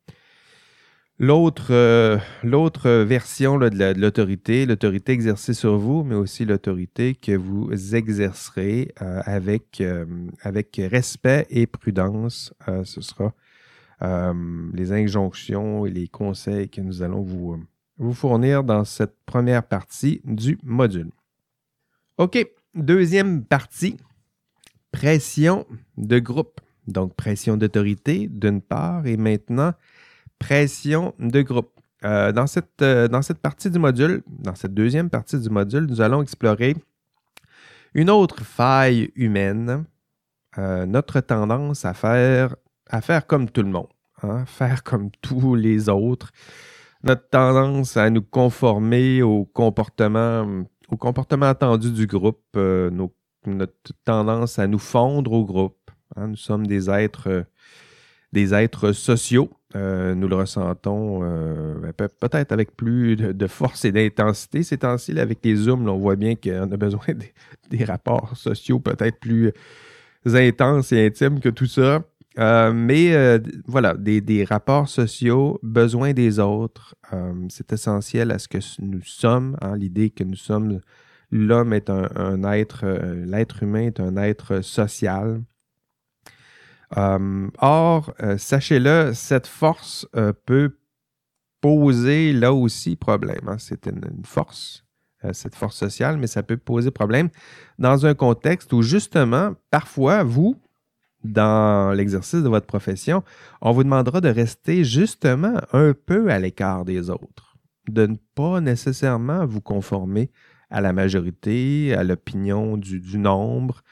[1.21, 7.73] L'autre, euh, l'autre version de, l'autorité, l'autorité exercée sur vous, mais aussi l'autorité que vous
[7.97, 10.07] exercerez euh, avec, euh,
[10.43, 12.55] avec respect et prudence,
[12.85, 13.35] ce sera
[14.75, 17.61] les injonctions et les conseils que nous allons vous,
[17.97, 21.11] vous fournir dans cette première partie du module.
[22.19, 22.39] OK,
[22.77, 23.97] deuxième partie,
[24.93, 26.61] pression de groupe.
[26.87, 29.75] Donc, pression d'autorité, d'une part, et maintenant,
[30.39, 31.71] pression de groupe.
[32.05, 35.87] Euh, dans, cette, euh, dans cette partie du module, dans cette deuxième partie du module,
[35.87, 36.77] nous allons explorer
[37.93, 39.85] une autre faille humaine,
[40.59, 42.55] euh, notre tendance à faire,
[42.89, 43.89] à faire comme tout le monde,
[44.23, 46.31] hein, faire comme tous les autres,
[47.03, 52.57] notre tendance à nous conformer au comportement, au comportement attendu du groupe,
[53.47, 55.79] notre tendance à nous fondre au groupe,
[56.17, 57.45] Hein, nous sommes des êtres,
[58.33, 59.51] des êtres sociaux.
[59.77, 65.19] Euh, nous le ressentons euh, ben, peut-être avec plus de, force et d'intensité ces temps-ci.
[65.19, 67.05] Avec les Zooms, on voit bien qu'on a besoin
[67.71, 69.53] des, rapports sociaux peut-être plus
[70.25, 72.03] intenses et intimes que tout ça.
[72.73, 76.95] mais voilà, des, rapports sociaux, besoin des autres,
[77.51, 80.81] c'est essentiel à ce que nous sommes, hein, l'idée que nous sommes,
[81.31, 85.58] l'homme est un être, l'être humain est un être social, euh,
[86.97, 90.77] or, euh, sachez-le, cette force euh, peut
[91.61, 93.49] poser là aussi problème.
[93.49, 93.57] Hein.
[93.59, 94.85] C'est une, force,
[95.33, 97.29] cette force sociale, mais ça peut poser problème
[97.79, 100.57] dans un contexte où justement, parfois, vous,
[101.25, 103.23] dans l'exercice de votre profession,
[103.61, 107.57] on vous demandera de rester justement un peu à l'écart des autres,
[107.89, 110.31] de ne pas nécessairement vous conformer
[110.71, 113.83] à la majorité, à l'opinion du, nombre,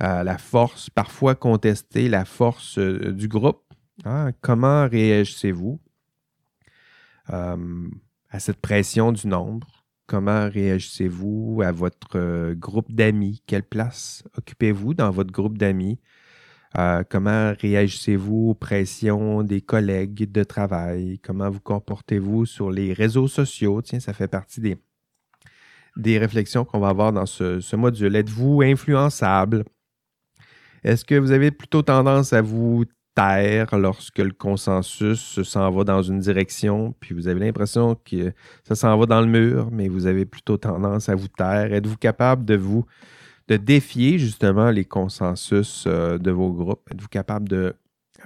[0.00, 3.62] la force, parfois contester la force euh, du groupe.
[4.04, 4.32] Hein.
[4.40, 5.80] Comment réagissez-vous
[7.30, 7.88] euh,
[8.30, 9.84] à cette pression du nombre?
[10.06, 13.42] Comment réagissez-vous à votre euh, groupe d'amis?
[13.46, 16.00] Quelle place occupez-vous dans votre groupe d'amis?
[17.08, 21.20] comment réagissez-vous aux pressions des collègues de travail?
[21.20, 23.80] Comment vous comportez-vous sur les réseaux sociaux?
[23.80, 24.76] Tiens, ça fait partie des,
[25.96, 28.16] des réflexions qu'on va avoir dans ce module.
[28.16, 29.64] Êtes-vous influençable?
[30.84, 36.02] Est-ce que vous avez plutôt tendance à vous taire lorsque le consensus s'en va dans
[36.02, 38.32] une direction, puis vous avez l'impression que
[38.64, 41.72] ça s'en va dans le mur, mais vous avez plutôt tendance à vous taire?
[41.72, 42.84] Êtes-vous capable de vous
[43.48, 46.88] de défier justement les consensus euh, de vos groupes?
[46.90, 47.74] Êtes-vous capable de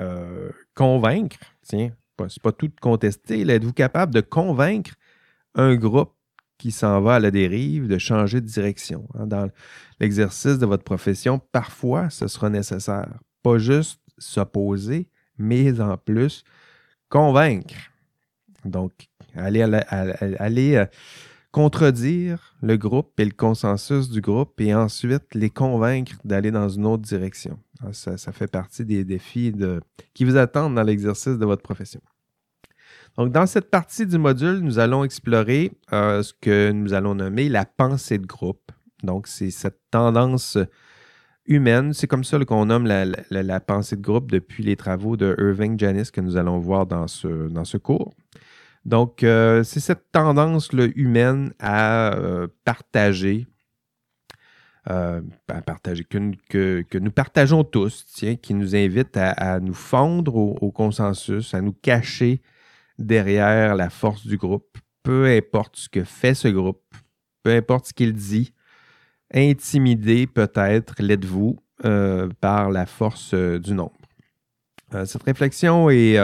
[0.00, 1.38] euh, convaincre?
[1.62, 1.90] Tiens,
[2.28, 3.40] c'est pas tout contester.
[3.48, 4.92] Êtes-vous capable de convaincre
[5.54, 6.12] un groupe
[6.58, 9.08] qui s'en va à la dérive, de changer de direction.
[9.14, 9.26] Hein.
[9.26, 9.48] Dans
[10.00, 13.18] l'exercice de votre profession, parfois, ce sera nécessaire.
[13.42, 16.44] Pas juste s'opposer, mais en plus,
[17.08, 17.76] convaincre.
[18.64, 18.92] Donc,
[19.36, 20.86] aller, aller euh,
[21.52, 26.86] contredire le groupe et le consensus du groupe et ensuite les convaincre d'aller dans une
[26.86, 27.58] autre direction.
[27.92, 29.54] Ça, fait partie des défis
[30.12, 32.00] qui vous attendent dans l'exercice de votre profession.
[33.18, 37.48] Donc, dans cette partie du module, nous allons explorer euh, ce que nous allons nommer
[37.48, 38.70] la pensée de groupe.
[39.02, 40.56] Donc, c'est cette tendance
[41.44, 45.76] humaine, c'est comme ça qu'on nomme la, pensée de groupe depuis les travaux de Irving
[45.76, 48.14] Janis que nous allons voir dans ce, dans ce cours.
[48.84, 53.48] Donc, euh, c'est cette tendance humaine à euh, partager,
[54.86, 55.20] à
[55.66, 61.52] partager que, que, nous partageons tous, tiens, qui nous invite à, nous fondre au, consensus,
[61.52, 62.40] à nous cacher
[62.98, 66.82] derrière la force du groupe, peu importe ce que fait ce groupe,
[67.42, 68.52] peu importe ce qu'il dit,
[69.32, 71.58] intimidé peut-être, l'êtes-vous,
[72.40, 73.96] par la force du nombre.
[75.04, 76.18] cette réflexion est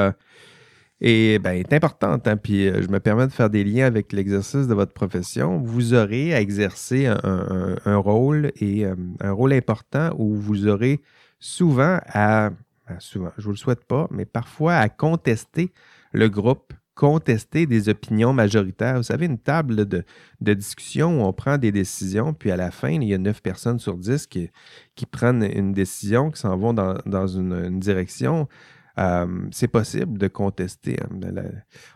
[1.00, 2.26] ben, est importante.
[2.28, 2.37] Hein?
[2.37, 5.58] Puis euh, je me permets de faire des liens avec l'exercice de votre profession.
[5.58, 11.00] Vous aurez à exercer un, rôle et euh, un rôle important où vous aurez
[11.38, 12.50] souvent à,
[12.88, 15.72] ben, souvent, je ne vous le souhaite pas, mais parfois à contester
[16.14, 18.96] le groupe, contester des opinions majoritaires.
[18.96, 20.05] Vous savez, une table de,
[20.40, 23.81] discussion où on prend des décisions, puis à la fin, il y a neuf personnes
[23.81, 24.50] sur dix qui,
[24.94, 28.48] qui prennent une décision, qui s'en vont dans, une, direction.
[28.96, 30.96] Euh, c'est possible de contester.
[31.03, 31.42] Hein,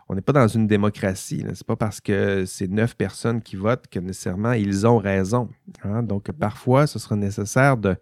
[0.09, 1.43] on n'est pas dans une démocratie.
[1.43, 5.49] Ce n'est pas parce que c'est neuf personnes qui votent que nécessairement ils ont raison.
[5.85, 6.03] Hein.
[6.03, 7.95] Donc, parfois, ce sera nécessaire de,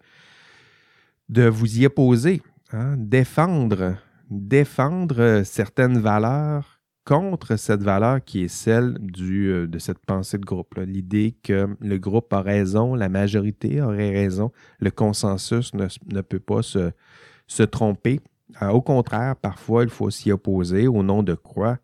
[1.29, 3.97] de vous y opposer, hein, défendre,
[4.29, 10.75] défendre certaines valeurs contre cette valeur qui est celle euh, de cette pensée de groupe.
[10.75, 16.61] L'idée que le groupe a raison, la majorité aurait raison, le consensus ne, peut pas
[16.61, 18.19] se, tromper.
[18.61, 21.77] Euh, au contraire, parfois, il faut s'y opposer au nom de quoi?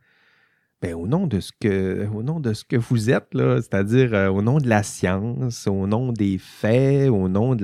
[0.82, 4.28] Bien, au nom de ce que, au nom de ce que vous êtes, c'est-à-dire euh,
[4.28, 7.64] au nom de la science, au nom des faits, au nom de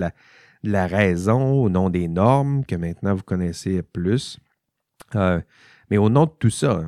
[0.63, 4.39] la, raison, au nom des normes que maintenant vous connaissez plus.
[5.15, 5.41] Euh,
[5.89, 6.81] mais au nom de tout ça,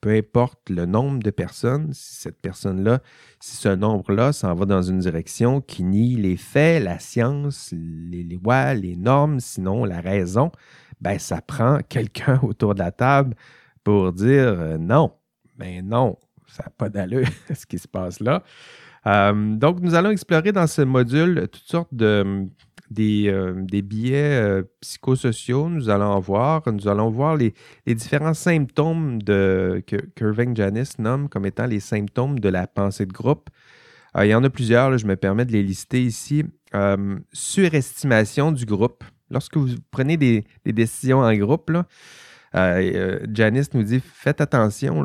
[0.00, 3.00] peu importe le nombre de personnes, si cette personne-là,
[3.38, 8.24] si ce nombre-là s'en va dans une direction qui nie les faits, la science, les
[8.24, 10.50] lois, les normes, sinon la raison,
[11.00, 13.34] ben, ça prend quelqu'un autour de la table
[13.84, 15.12] pour dire euh, non.
[15.58, 18.42] Mais ben, non, ça n'a pas d'allure ce qui se passe là.
[19.06, 22.46] Euh, donc, nous allons explorer dans ce module toutes sortes de,
[22.90, 25.68] des, euh, des biais psychosociaux.
[25.68, 26.62] Nous allons en voir.
[26.70, 27.54] Nous allons voir les,
[27.86, 29.82] différents symptômes que,
[30.20, 33.50] Irving Janis nomme comme étant les symptômes de la pensée de groupe.
[34.18, 36.44] il y en a plusieurs, je me permets de les lister ici.
[37.32, 41.70] surestimation du groupe lorsque vous prenez des, décisions en groupe,
[42.54, 45.04] euh, euh, Janice nous dit faites attention,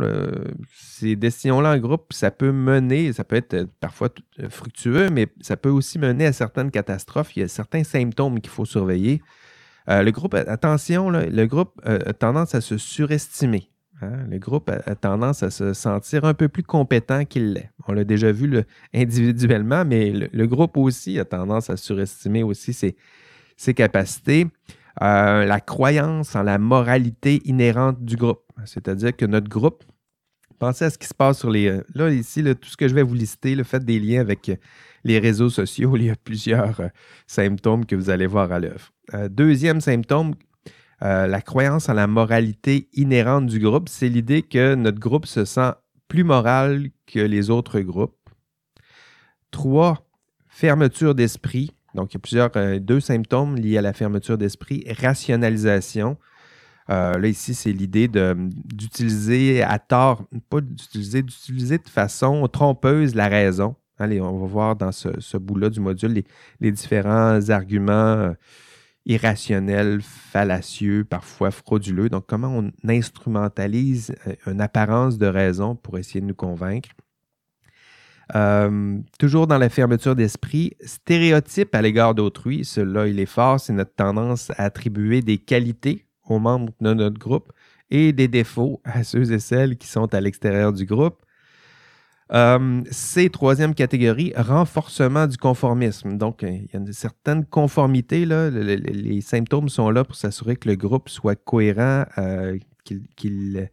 [0.74, 4.10] ces décisions-là en groupe, ça peut mener, ça peut être euh, parfois
[4.50, 7.36] fructueux, mais ça peut aussi mener à certaines catastrophes.
[7.36, 9.22] Il y a certains symptômes qu'il faut surveiller.
[9.88, 13.70] le groupe, attention, le groupe a tendance à se surestimer.
[14.02, 14.26] Hein.
[14.30, 17.70] Le groupe a, tendance à se sentir un peu plus compétent qu'il l'est.
[17.88, 22.96] On l'a déjà vu individuellement, mais le, groupe aussi a tendance à surestimer aussi ses,
[23.58, 24.48] ses capacités,
[25.02, 28.44] euh, la croyance en la moralité inhérente du groupe.
[28.66, 29.84] C'est-à-dire que notre groupe,
[30.60, 31.68] pensez à ce qui se passe sur les...
[31.68, 34.50] Euh, là, ici, tout ce que je vais vous lister, le fait des liens avec
[34.50, 34.56] euh,
[35.04, 36.80] les réseaux sociaux, il y a plusieurs
[37.28, 38.92] symptômes que vous allez voir à l'œuvre.
[39.30, 40.36] deuxième symptôme,
[41.02, 45.74] la croyance en la moralité inhérente du groupe, c'est l'idée que notre groupe se sent
[46.08, 48.30] plus moral que les autres groupes.
[49.52, 50.08] Trois,
[50.48, 51.72] fermeture d'esprit.
[51.96, 54.84] Donc, il y a plusieurs, euh, deux symptômes liés à la fermeture d'esprit.
[55.00, 56.18] Rationalisation.
[56.90, 63.28] Euh, là, ici, c'est l'idée d'utiliser à tort, pas d'utiliser, d'utiliser de façon trompeuse la
[63.28, 63.76] raison.
[64.00, 66.24] Allez, on va voir dans ce, bout-là du module
[66.60, 68.34] les, différents arguments euh,
[69.06, 72.10] irrationnels, fallacieux, parfois frauduleux.
[72.10, 74.16] Donc, comment on instrumentalise
[74.48, 76.90] une apparence de raison pour essayer de nous convaincre?
[78.36, 83.74] Euh, toujours dans la fermeture d'esprit, stéréotype à l'égard d'autrui, celui-là, il est fort, c'est
[83.74, 87.52] notre tendance à attribuer des qualités aux membres de notre groupe
[87.92, 91.22] et des défauts à ceux et celles qui sont à l'extérieur du groupe.
[92.32, 96.18] Euh, c'est troisième catégorie, renforcement du conformisme.
[96.18, 98.26] Donc, il y a une certaine conformité.
[98.26, 103.70] Les, symptômes sont là pour s'assurer que le groupe soit cohérent, euh, qu'il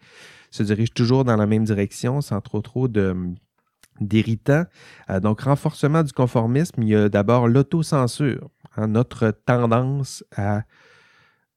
[0.51, 3.14] se dirige toujours dans la même direction sans trop trop de,
[4.01, 4.65] d'irritants.
[5.09, 10.62] Euh, donc, renforcement du conformisme, il y a d'abord l'autocensure, hein, notre tendance à,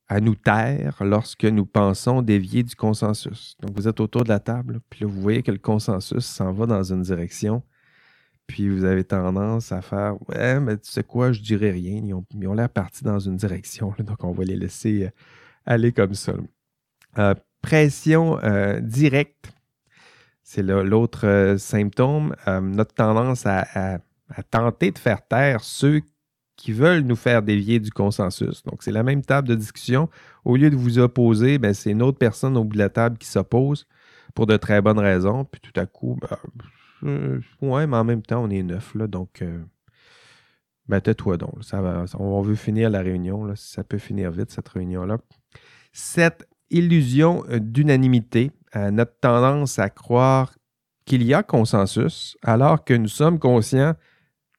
[0.08, 3.56] à nous taire lorsque nous pensons dévier du consensus.
[3.62, 6.52] Donc, vous êtes autour de la table, puis là, vous voyez que le consensus s'en
[6.52, 7.64] va dans une direction,
[8.46, 12.02] puis vous avez tendance à faire Ouais, mais tu sais quoi, je dirais rien.
[12.04, 15.10] Ils ont, ils ont l'air partis dans une direction, donc on va les laisser euh,
[15.66, 16.34] aller comme ça.
[17.18, 18.40] Euh, pression
[18.82, 19.53] directe
[20.54, 23.98] c'est l'autre euh, symptôme, euh, notre tendance à,
[24.52, 26.02] tenter de faire taire ceux
[26.58, 28.62] qui veulent nous faire dévier du consensus.
[28.64, 30.10] Donc, c'est la même table de discussion.
[30.46, 33.18] Au lieu de vous opposer, ben, c'est une autre personne au bout de la table
[33.18, 33.88] qui s'oppose
[34.36, 35.44] pour de très bonnes raisons.
[35.44, 36.38] Puis tout à coup, ben,
[37.04, 39.44] euh, ouais, mais en même temps, on est neuf, là, donc
[40.88, 41.56] ben tais-toi donc.
[42.20, 45.18] On veut finir la réunion, là, ça peut finir vite, cette réunion-là.
[45.94, 50.54] Cette illusion d'unanimité, notre tendance à croire
[51.06, 53.96] qu'il y a consensus, alors que nous sommes conscients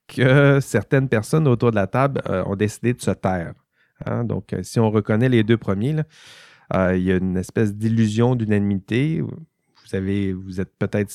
[0.07, 3.55] que certaines personnes autour de la table euh, ont décidé de se taire.
[4.05, 4.25] Hein.
[4.25, 6.03] Donc, euh, si on reconnaît les deux premiers,
[6.75, 9.21] euh, il y a une espèce d'illusion d'unanimité.
[9.23, 11.11] Vous, avez, vous êtes peut-être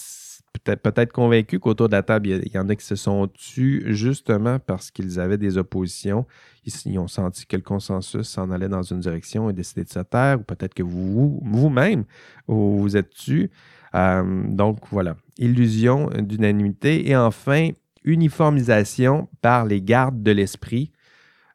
[0.63, 3.83] peut-être peut convaincu qu'autour de la table, il y, en a qui se sont tus
[3.87, 6.25] justement parce qu'ils avaient des oppositions.
[6.65, 9.99] Ils, ont senti que le consensus s'en allait dans une direction et décidé de se
[9.99, 12.03] taire, ou peut-être que vous, vous-même,
[12.47, 13.49] vous, êtes tus.
[13.93, 17.09] donc voilà, illusion d'unanimité.
[17.09, 17.69] Et enfin,
[18.03, 20.91] uniformisation par les gardes de l'esprit.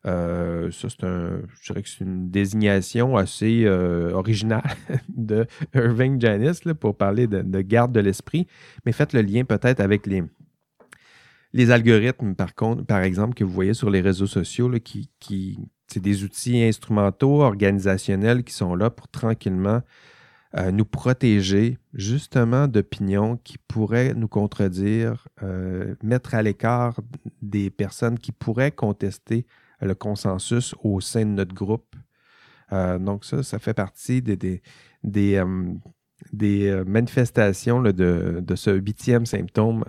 [0.07, 4.62] Euh, ça, c'est un, je dirais que c'est une désignation assez euh, originale
[5.09, 8.46] de Irving Janis pour parler de, garde de l'esprit,
[8.84, 10.22] mais faites le lien peut-être avec les,
[11.52, 15.59] les algorithmes, par contre, par exemple, que vous voyez sur les réseaux sociaux, qui, qui
[15.86, 19.82] c'est des outils instrumentaux, organisationnels qui sont là pour tranquillement
[20.72, 27.00] nous protéger justement d'opinions qui pourraient nous contredire, euh, mettre à l'écart
[27.42, 29.46] des personnes qui pourraient contester
[29.81, 31.95] le consensus au sein de notre groupe.
[32.72, 34.62] Euh, donc ça, ça fait partie des, des,
[35.03, 37.91] des, euh, manifestations de,
[38.41, 39.85] de, ce huitième symptôme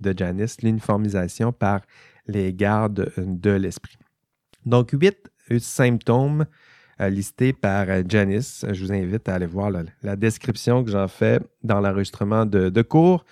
[0.00, 1.80] de Janice, l'uniformisation par
[2.26, 3.96] les gardes de l'esprit.
[4.66, 6.46] Donc huit symptômes
[7.00, 8.64] euh, listé par euh, Janice.
[8.70, 9.70] Je vous invite à aller voir
[10.02, 13.24] la, description que j'en fais dans l'enregistrement de, cours.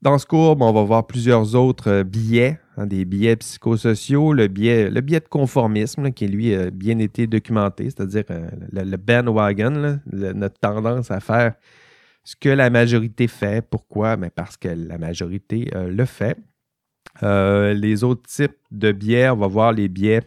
[0.00, 4.46] Dans ce cours, on va voir plusieurs autres euh, billets, hein, des billets psychosociaux, le
[4.46, 8.24] biais, le biais de conformisme qui, lui, a bien été documenté, c'est-à-dire
[8.72, 11.54] le, bandwagon, notre tendance à faire
[12.22, 13.66] ce que la majorité fait.
[13.68, 14.16] Pourquoi?
[14.16, 16.36] Mais parce que la majorité le fait.
[17.22, 20.22] les autres types de biais, on va voir les biais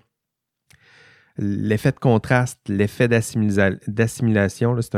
[1.38, 4.96] l'effet de contraste, l'effet d'assimilation, c'est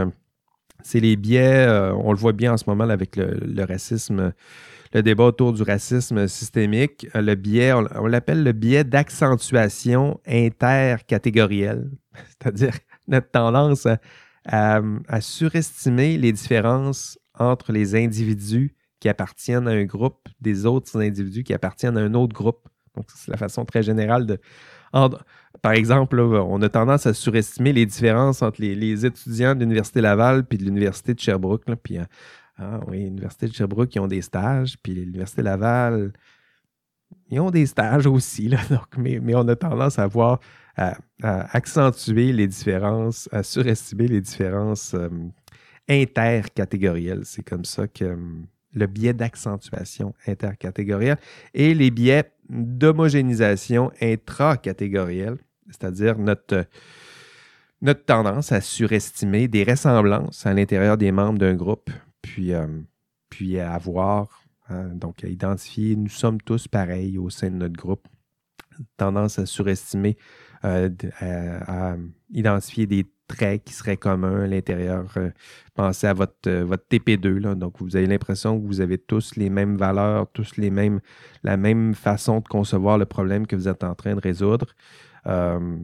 [0.93, 4.33] les biais, euh, on le voit bien en ce moment avec le, racisme,
[4.93, 7.07] le débat autour du racisme systémique.
[7.15, 11.89] Euh, le biais, on, l'appelle le biais d'accentuation intercatégorielle,
[12.27, 12.73] c'est-à-dire
[13.07, 13.87] notre tendance
[14.45, 14.81] à,
[15.21, 21.53] surestimer les différences entre les individus qui appartiennent à un groupe des autres individus qui
[21.53, 22.67] appartiennent à un autre groupe.
[22.95, 24.39] Donc, c'est la façon très générale de,
[25.61, 30.45] par exemple, on a tendance à surestimer les différences entre les, étudiants de l'Université Laval
[30.45, 31.63] puis de l'Université de Sherbrooke.
[31.81, 32.03] puis, euh,
[32.57, 36.13] ah oui, l'Université de Sherbrooke, ils ont des stages, puis l'Université Laval,
[37.29, 38.49] ils ont des stages aussi.
[38.69, 40.39] donc, mais, on a tendance à voir,
[40.75, 45.09] à, accentuer les différences, à surestimer les différences euh,
[45.89, 47.21] intercatégorielles.
[47.23, 48.15] C'est comme ça que euh,
[48.73, 51.17] le biais d'accentuation intercatégorielle
[51.53, 56.65] et les biais d'homogénéisation intracatégorielle, c'est-à-dire notre,
[57.81, 61.89] notre tendance à surestimer des ressemblances à l'intérieur des membres d'un groupe,
[62.21, 62.67] puis, euh,
[63.29, 67.75] puis à avoir, hein, donc à identifier, nous sommes tous pareils au sein de notre
[67.75, 68.07] groupe,
[68.97, 70.17] tendance à surestimer,
[70.65, 70.89] euh,
[71.21, 71.95] à,
[72.31, 75.11] identifier des traits qui seraient communs à l'intérieur.
[75.17, 75.31] Euh,
[75.73, 77.39] pensez à votre, euh, votre TP2.
[77.39, 77.55] Là.
[77.55, 80.99] Donc, vous avez l'impression que vous avez tous les mêmes valeurs, tous les mêmes,
[81.43, 84.67] la même façon de concevoir le problème que vous êtes en train de résoudre.
[85.27, 85.77] Euh,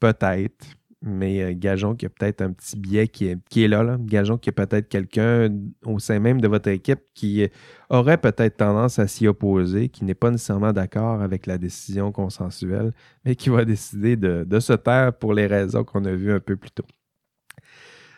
[0.00, 0.66] peut-être,
[1.02, 3.96] mais gageons qu'il y a peut-être un petit biais qui est, qui est là.
[4.00, 5.48] Gageons qu'il y a peut-être quelqu'un
[5.84, 7.48] au sein même de votre équipe qui
[7.90, 12.92] aurait peut-être tendance à s'y opposer, qui n'est pas nécessairement d'accord avec la décision consensuelle,
[13.24, 16.40] mais qui va décider de, de se taire pour les raisons qu'on a vues un
[16.40, 16.86] peu plus tôt.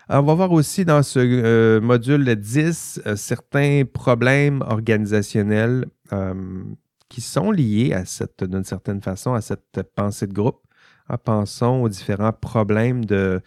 [0.09, 6.65] on va voir aussi dans ce euh, module 10 euh, certains problèmes organisationnels euh,
[7.09, 10.61] qui sont liés à cette, d'une certaine façon, à cette pensée de groupe.
[11.25, 13.41] Pensons aux différents problèmes de.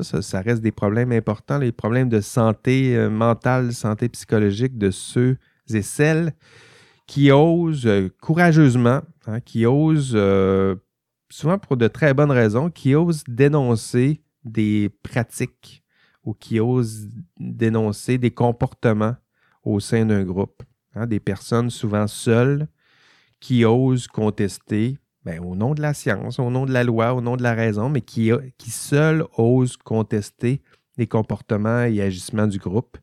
[0.00, 5.36] Ça, reste des problèmes importants, les problèmes de santé euh, mentale, santé psychologique de ceux
[5.68, 6.32] et celles
[7.08, 10.76] qui osent euh, courageusement, hein, qui osent, euh,
[11.28, 15.82] souvent pour de très bonnes raisons, qui osent dénoncer des pratiques
[16.22, 17.08] ou qui osent
[17.40, 19.16] dénoncer des comportements
[19.64, 20.62] au sein d'un groupe.
[20.94, 22.68] Hein, des personnes souvent seules
[23.40, 27.20] qui osent contester ben, au nom de la science, au nom de la loi, au
[27.20, 30.62] nom de la raison, mais qui, qui seuls osent contester
[30.96, 32.96] les comportements et agissements du groupe.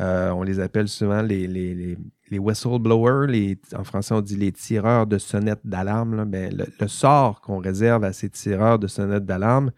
[0.00, 1.96] Euh, on les appelle souvent les, les,
[2.30, 6.24] les, whistleblowers, en français on dit les tireurs de sonnettes d'alarme.
[6.26, 9.70] Ben, le, sort qu'on réserve à ces tireurs de sonnettes d'alarme,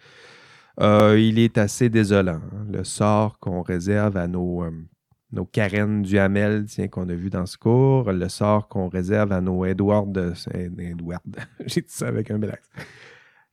[0.80, 2.40] euh, il est assez désolant.
[2.52, 2.66] Hein.
[2.72, 4.72] Le sort qu'on réserve à nos, euh,
[5.32, 9.40] nos Karen Duhamel, tiens, qu'on a vu dans ce cours, le sort qu'on réserve à
[9.40, 12.58] nos Edward, Edward, j'ai dit ça avec un bel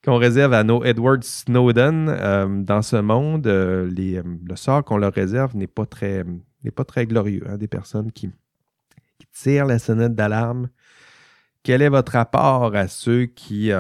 [0.06, 4.98] qu'on réserve à nos Edward Snowden euh, dans ce monde, euh, les, le sort qu'on
[4.98, 6.24] leur réserve n'est pas très,
[6.64, 7.44] n'est pas très glorieux.
[7.50, 8.30] Hein, des personnes qui,
[9.18, 10.70] qui, tirent la sonnette d'alarme.
[11.64, 13.72] Quel est votre rapport à ceux qui,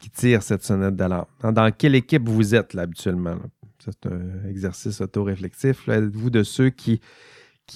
[0.00, 1.26] qui tirent cette sonnette d'alarme?
[1.42, 3.36] Dans, quelle équipe vous êtes là, habituellement?
[3.84, 5.88] C'est un exercice auto-réflexif.
[5.88, 7.00] Êtes-vous de ceux qui,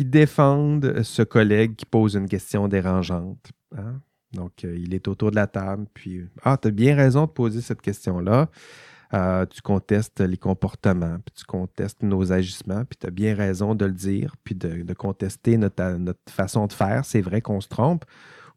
[0.00, 3.52] défendent ce collègue qui pose une question dérangeante?
[3.76, 4.00] Hein?
[4.32, 7.30] Donc, euh, il est autour de la table, puis Ah, tu as bien raison de
[7.30, 8.48] poser cette question-là.
[9.14, 13.74] Euh, tu contestes les comportements, puis tu contestes nos agissements, puis tu as bien raison
[13.74, 17.04] de le dire, puis de, contester notre, notre, façon de faire.
[17.04, 18.04] C'est vrai qu'on se trompe.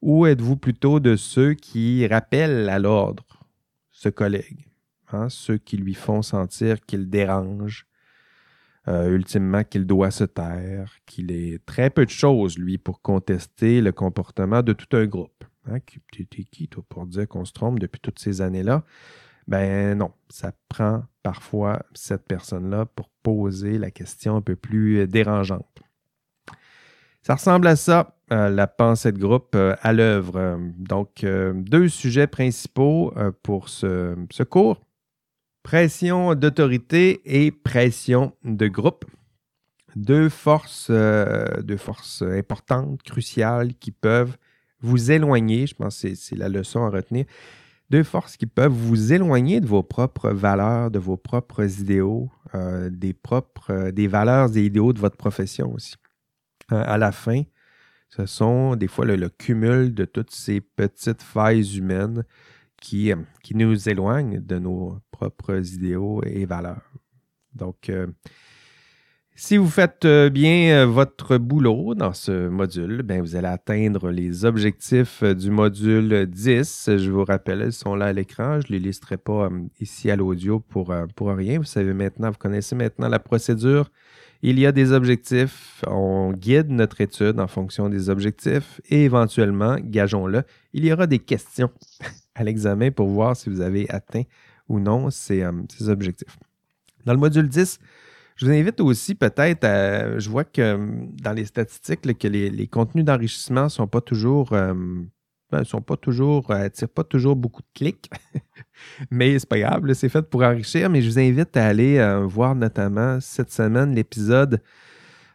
[0.01, 3.25] Ou êtes-vous plutôt de ceux qui rappellent à l'ordre
[3.91, 4.70] ce collègue?
[5.13, 7.87] Hein, ceux qui lui font sentir qu'il dérange,
[8.87, 13.81] euh, ultimement qu'il doit se taire, qu'il est très peu de choses, lui, pour contester
[13.81, 15.43] le comportement de tout un groupe.
[15.69, 15.77] Hein,
[16.11, 18.83] tu es qui, toi, pour dire qu'on se trompe depuis toutes ces années-là?
[19.47, 25.81] Ben non, ça prend parfois cette personne-là pour poser la question un peu plus dérangeante.
[27.21, 30.59] Ça ressemble à ça, euh, la pensée de groupe euh, à l'œuvre.
[30.77, 34.81] Donc, deux sujets principaux pour ce, ce cours.
[35.63, 39.05] Pression d'autorité et pression de groupe.
[39.95, 44.37] Deux forces, euh, deux forces importantes, cruciales, qui peuvent
[44.79, 47.25] vous éloigner, je pense que c'est la leçon à retenir,
[47.91, 52.89] deux forces qui peuvent vous éloigner de vos propres valeurs, de vos propres idéaux, euh,
[52.89, 55.95] des propres, euh, des valeurs et idéaux de votre profession aussi.
[56.69, 57.43] à la fin,
[58.11, 62.23] ce sont des fois le, cumul de toutes ces petites failles humaines
[62.81, 63.13] qui,
[63.53, 66.81] nous éloignent de nos propres idéaux et valeurs.
[67.53, 68.07] Donc, euh,
[69.35, 74.09] si vous faites euh, bien euh, votre boulot dans ce module, bien, vous allez atteindre
[74.09, 76.97] les objectifs du module 10.
[76.97, 78.59] Je vous rappelle, ils sont là à l'écran.
[78.61, 81.59] Je ne les listerai pas ici à l'audio pour, pour rien.
[81.59, 83.89] Vous savez maintenant, vous connaissez maintenant la procédure.
[84.43, 85.83] Il y a des objectifs.
[85.87, 91.19] On guide notre étude en fonction des objectifs et éventuellement, gageons-le, il y aura des
[91.19, 91.69] questions
[92.35, 94.23] à l'examen pour voir si vous avez atteint
[94.67, 96.37] ou non euh, ces, objectifs.
[97.05, 97.79] Dans le module 10,
[98.35, 100.17] je vous invite aussi peut-être à.
[100.17, 100.77] Je vois que euh,
[101.21, 104.53] dans les statistiques, que les, contenus d'enrichissement ne sont pas toujours.
[104.53, 104.73] Euh,
[105.51, 108.09] ben, sont pas toujours, attirent pas toujours beaucoup de clics,
[109.11, 110.89] mais c'est pas grave, c'est fait pour enrichir.
[110.89, 114.61] Mais je vous invite à aller voir notamment cette semaine l'épisode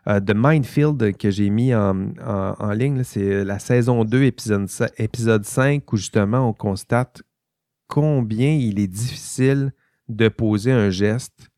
[0.07, 3.03] de Mindfield que j'ai mis en, ligne.
[3.05, 7.23] C'est la saison 2, épisode, épisode 5, où justement on constate
[7.89, 9.73] combien il est difficile
[10.09, 11.51] de poser un geste.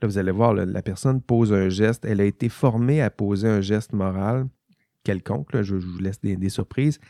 [0.00, 2.04] Là, vous allez voir, la personne pose un geste.
[2.04, 4.46] Elle a été formée à poser un geste moral
[5.04, 5.60] quelconque.
[5.62, 7.00] je, vous laisse des, surprises.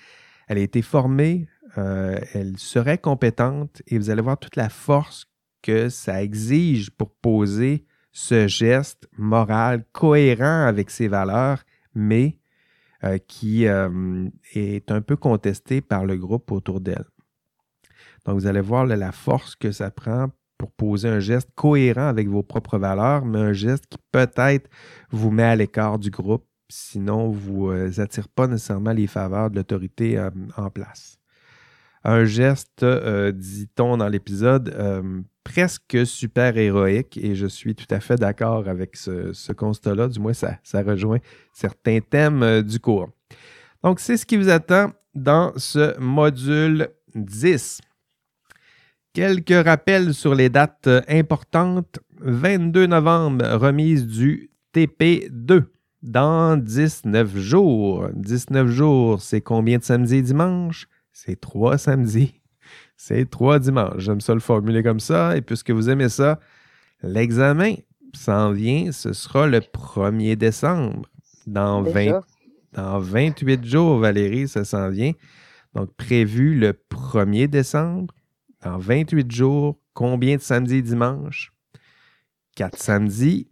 [0.51, 1.47] Elle a été formée,
[1.79, 5.27] euh, elle serait compétente et vous allez voir toute la force
[5.63, 11.63] que ça exige pour poser ce geste moral cohérent avec ses valeurs,
[11.95, 12.41] mais
[13.05, 17.07] euh, qui euh, est un peu contesté par le groupe autour d'elle.
[18.27, 22.27] Donc, vous allez voir la force que ça prend pour poser un geste cohérent avec
[22.27, 24.69] vos propres valeurs, mais un geste qui peut-être
[25.13, 29.57] vous met à l'écart du groupe, sinon vous euh, attire pas nécessairement les faveurs de
[29.57, 31.19] l'autorité euh, en place.
[32.03, 34.75] Un geste, euh, dit-on dans l'épisode,
[35.45, 40.33] presque super héroïque, et je suis tout à fait d'accord avec ce, constat-là, du moins
[40.33, 41.19] ça, ça rejoint
[41.53, 43.11] certains thèmes du cours.
[43.83, 47.83] Donc, c'est ce qui vous attend dans ce module 10.
[49.13, 51.99] Quelques rappels sur les dates importantes.
[52.21, 55.65] 22 novembre, remise du TP2
[56.03, 58.09] dans 19 jours.
[58.15, 60.89] 19 jours, c'est combien de samedis et dimanches?
[61.13, 62.41] C'est trois samedis.
[62.97, 63.99] C'est trois dimanches.
[63.99, 65.37] J'aime ça le formuler comme ça.
[65.37, 66.39] Et puisque vous aimez ça,
[67.03, 67.75] l'examen
[68.15, 68.93] s'en vient.
[68.93, 71.09] Ce sera le 1er décembre.
[71.47, 72.21] Dans, 20,
[72.75, 75.13] dans 28 jours, Valérie, ça s'en vient.
[75.75, 78.15] Donc, prévu le 1er décembre
[78.65, 81.53] en 28 jours, combien de samedis et dimanches?
[82.55, 83.49] Quatre samedis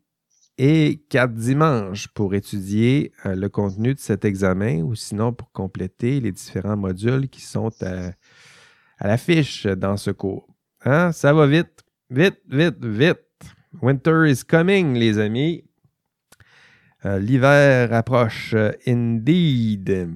[0.58, 6.20] et quatre dimanches pour étudier euh, le contenu de cet examen ou sinon pour compléter
[6.20, 8.10] les différents modules qui sont à,
[9.00, 10.48] l'affiche dans ce cours.
[10.84, 11.12] Hein?
[11.12, 13.18] Ça va vite, vite, vite, vite.
[13.80, 15.64] Winter is coming, les amis.
[17.04, 20.10] Euh, l'hiver approche, euh, indeed.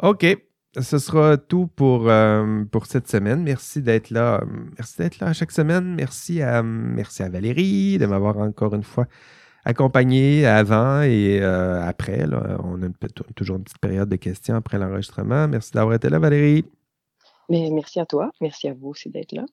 [0.00, 0.47] OK
[0.80, 3.42] ce sera tout pour, euh, pour cette semaine.
[3.42, 4.42] Merci d'être là.
[4.76, 5.94] Merci d'être là chaque semaine.
[5.94, 9.06] Merci à, à Valérie de m'avoir encore une fois
[9.64, 12.24] accompagner avant et euh, après.
[12.64, 12.88] On a
[13.34, 15.48] toujours une petite période de questions après l'enregistrement.
[15.48, 16.64] Merci d'avoir été là, Valérie.
[17.48, 18.30] Mais merci à toi.
[18.40, 19.44] Merci à vous aussi d'être là.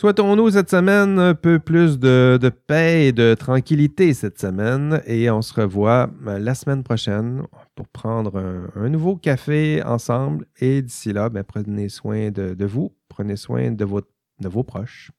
[0.00, 5.42] Souhaitons-nous cette semaine un peu plus de, paix et de tranquillité cette semaine et on
[5.42, 7.42] se revoit euh, la semaine prochaine
[7.74, 13.36] pour prendre un, nouveau café ensemble et d'ici là, ben, prenez soin de, vous, prenez
[13.36, 15.10] soin de, de vos proches.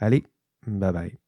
[0.00, 0.24] Allez,
[0.66, 1.25] bye bye.